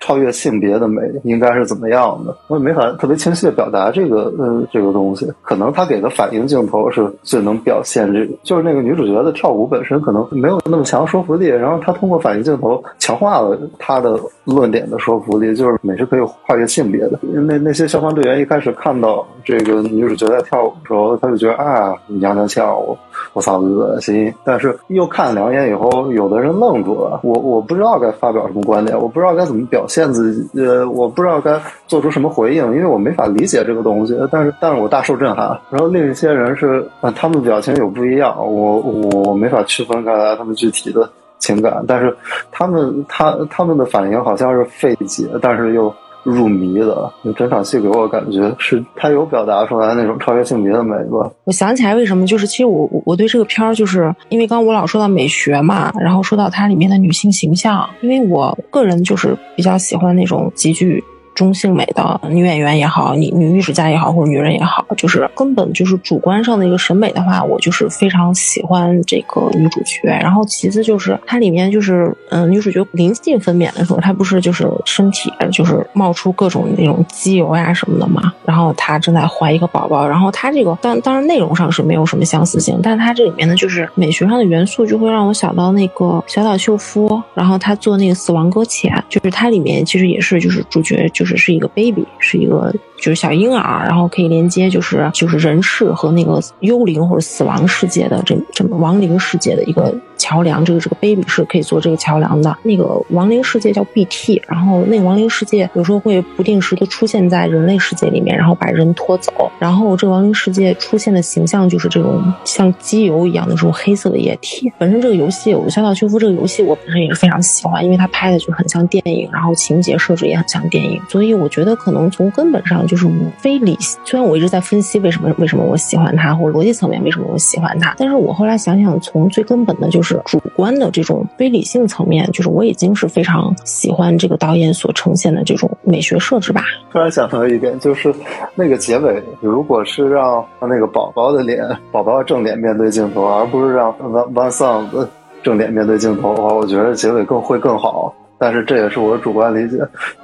[0.00, 2.34] 超越性别的美应该是怎么样的？
[2.48, 5.30] 我也没法特别清晰的表达这个，呃，这个东西。
[5.42, 17.18] 可能他给的反应镜头是最能表现这个，就是那个女主角的跳舞本身可能没有那么强说服力，然后他通过反应镜头强化了他的论点的说服力，就是美是可以跨越性别的。
[17.22, 22.96] 那那些消防队员一开始看到这个女主角在跳舞的时候，他就觉得啊，娘娘腔，我
[23.32, 24.32] 我操，恶心。
[24.44, 27.20] 但是又看两眼以后，有的人愣住了。
[27.22, 29.84] 我我不知道该发表什么观点，我不知道该怎么表。
[29.88, 34.16] 现自己，呃，我不知道该做出什么回应，因为我没法理解这个东西。
[34.30, 35.58] 但是，但是我大受震撼。
[35.68, 41.84] 然后另一些人是，啊，他们表情有不一样，我我我没法区分开来他们具体的情感。
[41.88, 42.16] 但是，
[42.52, 45.92] 他们他他们的反应好像是费解，但是又。
[46.22, 51.30] 入迷的，整场戏给我感觉是他有表达出来那种超越性别的美吧。
[51.44, 61.02] 我想起来为什么，就是其实我我对这个片儿，就是因为刚我老说到美学嘛，然后说到它里面的女性形象，因为我个人就是比较喜欢那种极具。
[61.40, 70.06] 中性美的女演员也好，女女艺术家也好，或者女人也好，就是根本就是主观上的一个审美的话，我就是非常喜欢这个女主角。
[70.06, 78.30] 然后其次就是它里面就是，嗯，女主角临近分娩的时候，她不是就是身体就是冒出各种那种机油呀什么的嘛。
[78.44, 90.90] 然后她正在怀一个宝宝，然后她这个当当然内容上是没有什么相似性，但是它这里面呢就是美学上的元素就会让我想到那个小岛秀夫，然后他做那个死亡搁浅，就是它里面其实也是就是主角。
[91.14, 92.74] 就是是一个 baby，是一个。
[93.02, 99.94] 就是小婴儿，然后可以连接，就是就是人世和那个幽灵或者死亡世界的这这么亡灵世界的一个
[100.30, 100.64] 桥梁。
[100.64, 102.56] 这个这个 baby 是可以做这个桥梁的。
[102.62, 109.50] 那个亡灵世界叫 BT，然后那个亡灵世界有时候会不定时的出现在人类世界里面，然后把人拖走。
[109.58, 114.72] 然后这个亡灵世界出现的形象就是这种像机油一样的这种黑色的液体。
[114.78, 122.80] 本身这个游戏，我小岛修夫这个游戏我本身也是非常喜欢，因为它拍的就很像电影，然后情节设置也很像电影，所以我觉得可能从根本上。
[122.90, 123.06] 就是
[123.38, 136.62] 非理，虽然我一直在分析为什么为什么我喜欢它，或逻辑层面为什么我喜欢它，但是我后来想想，从最根本的就是主观的这种非理性层面，就是我已经是非常喜欢这个导演所呈现的这种美学设置吧。
[136.92, 138.14] 突然想到一点，就是
[138.54, 145.08] 那个结尾，如果是让那个宝宝的脸，宝宝正脸面对镜头，而不是让弯弯丧子
[145.42, 148.14] 正脸面对镜头的话，我觉得结尾更会更好。
[148.40, 149.76] 但是这也是我主观理解，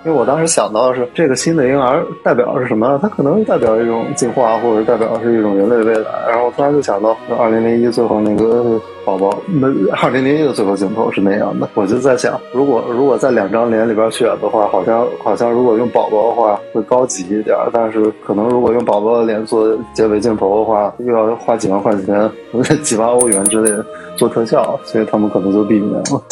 [0.02, 2.98] 因为我当时想到的是这个新的婴儿代表是什么？
[3.02, 6.10] 它可能代表一种进化，或者代表是一种人类未来。
[6.26, 9.68] 然后我突然就想到，二零零一最后那个宝宝，那
[10.02, 11.68] 二零零一的最后镜头是那样的。
[11.74, 22.30] 我就在想，如果如果在两张脸里边选的话，好像好像如果用宝宝的话会高级一点，但是可能如果用宝宝的脸做结尾镜头的话，又要花几万块钱，
[22.82, 23.84] 几万欧元之类的
[24.16, 26.22] 做特效，所以他们可能就避免了。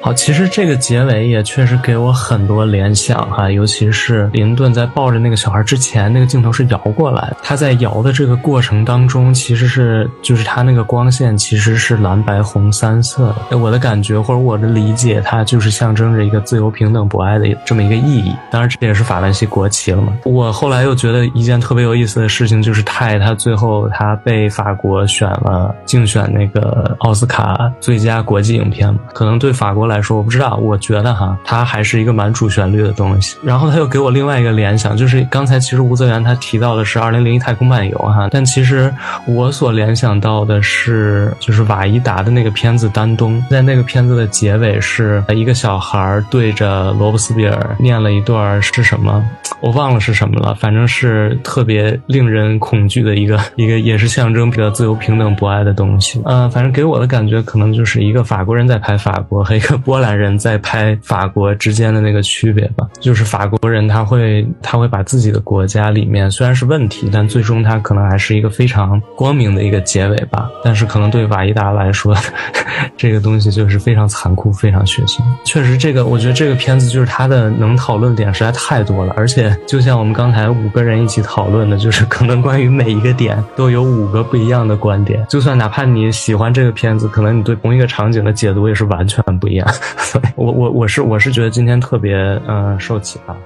[0.00, 13.58] 好，其实这个结尾也确实给我很多联想哈，尤其是林顿在抱着那个小孩之前，那个镜头是摇过来，他在摇的这个过程当中，其实是就是他那个光线其实是蓝白红三色的。
[13.58, 18.32] 我的感觉或者我的理解，它就是象征着一个自由、平等、博爱的这么一个意义。
[18.52, 20.12] 当然，这也是法兰西国旗了嘛。
[20.24, 29.87] 我后来又觉得一件特别有意思的事情，就是泰他最后他被法国选了竞选那个奥斯卡最佳国际影片，可能对法国。
[29.88, 33.36] 来说我不知道，我觉得哈，它还是一个蛮主旋律的东西。
[33.42, 38.92] 然后他又给我另外一个联想，就是刚才其实吴泽源他提到的是《二零零一太空漫游》哈，但其实
[39.26, 43.42] 我所联想到的是，就是瓦伊达的那个片子《丹东》。
[43.48, 49.24] 在那个片子的结尾，是一个小孩对着罗伯斯比尔念了一段是什么，
[49.60, 56.20] 我忘了是什么了，反正是特别令人恐惧的一个 一个，也是象征着自由、平等、博爱的东西。
[56.24, 59.77] 嗯，反正给我的感觉可能就是一个法国人在拍法国和一个。
[59.78, 70.50] 波兰人在拍法国之间的那个区别吧，就是法国人他会他会把自己的国家里面虽然是问题，但最终他可能还是一个非常光明的一个结尾吧。
[70.62, 72.14] 但是可能对瓦伊达来说，
[72.96, 75.20] 这个东西就是非常残酷、非常血腥。
[75.44, 85.24] 确实，这个我觉得这个片子就是它的能讨论点实在太多了，而且就像我们刚才五个人一起讨论的，就是可能关于每一个点都有五个不一样的观点。
[85.28, 89.67] 就算哪怕你喜欢这个片子，可能你对同一个场景的解读也是完全不一样。
[90.36, 92.16] 我我我是我是觉得今天特别
[92.46, 93.36] 嗯受启发。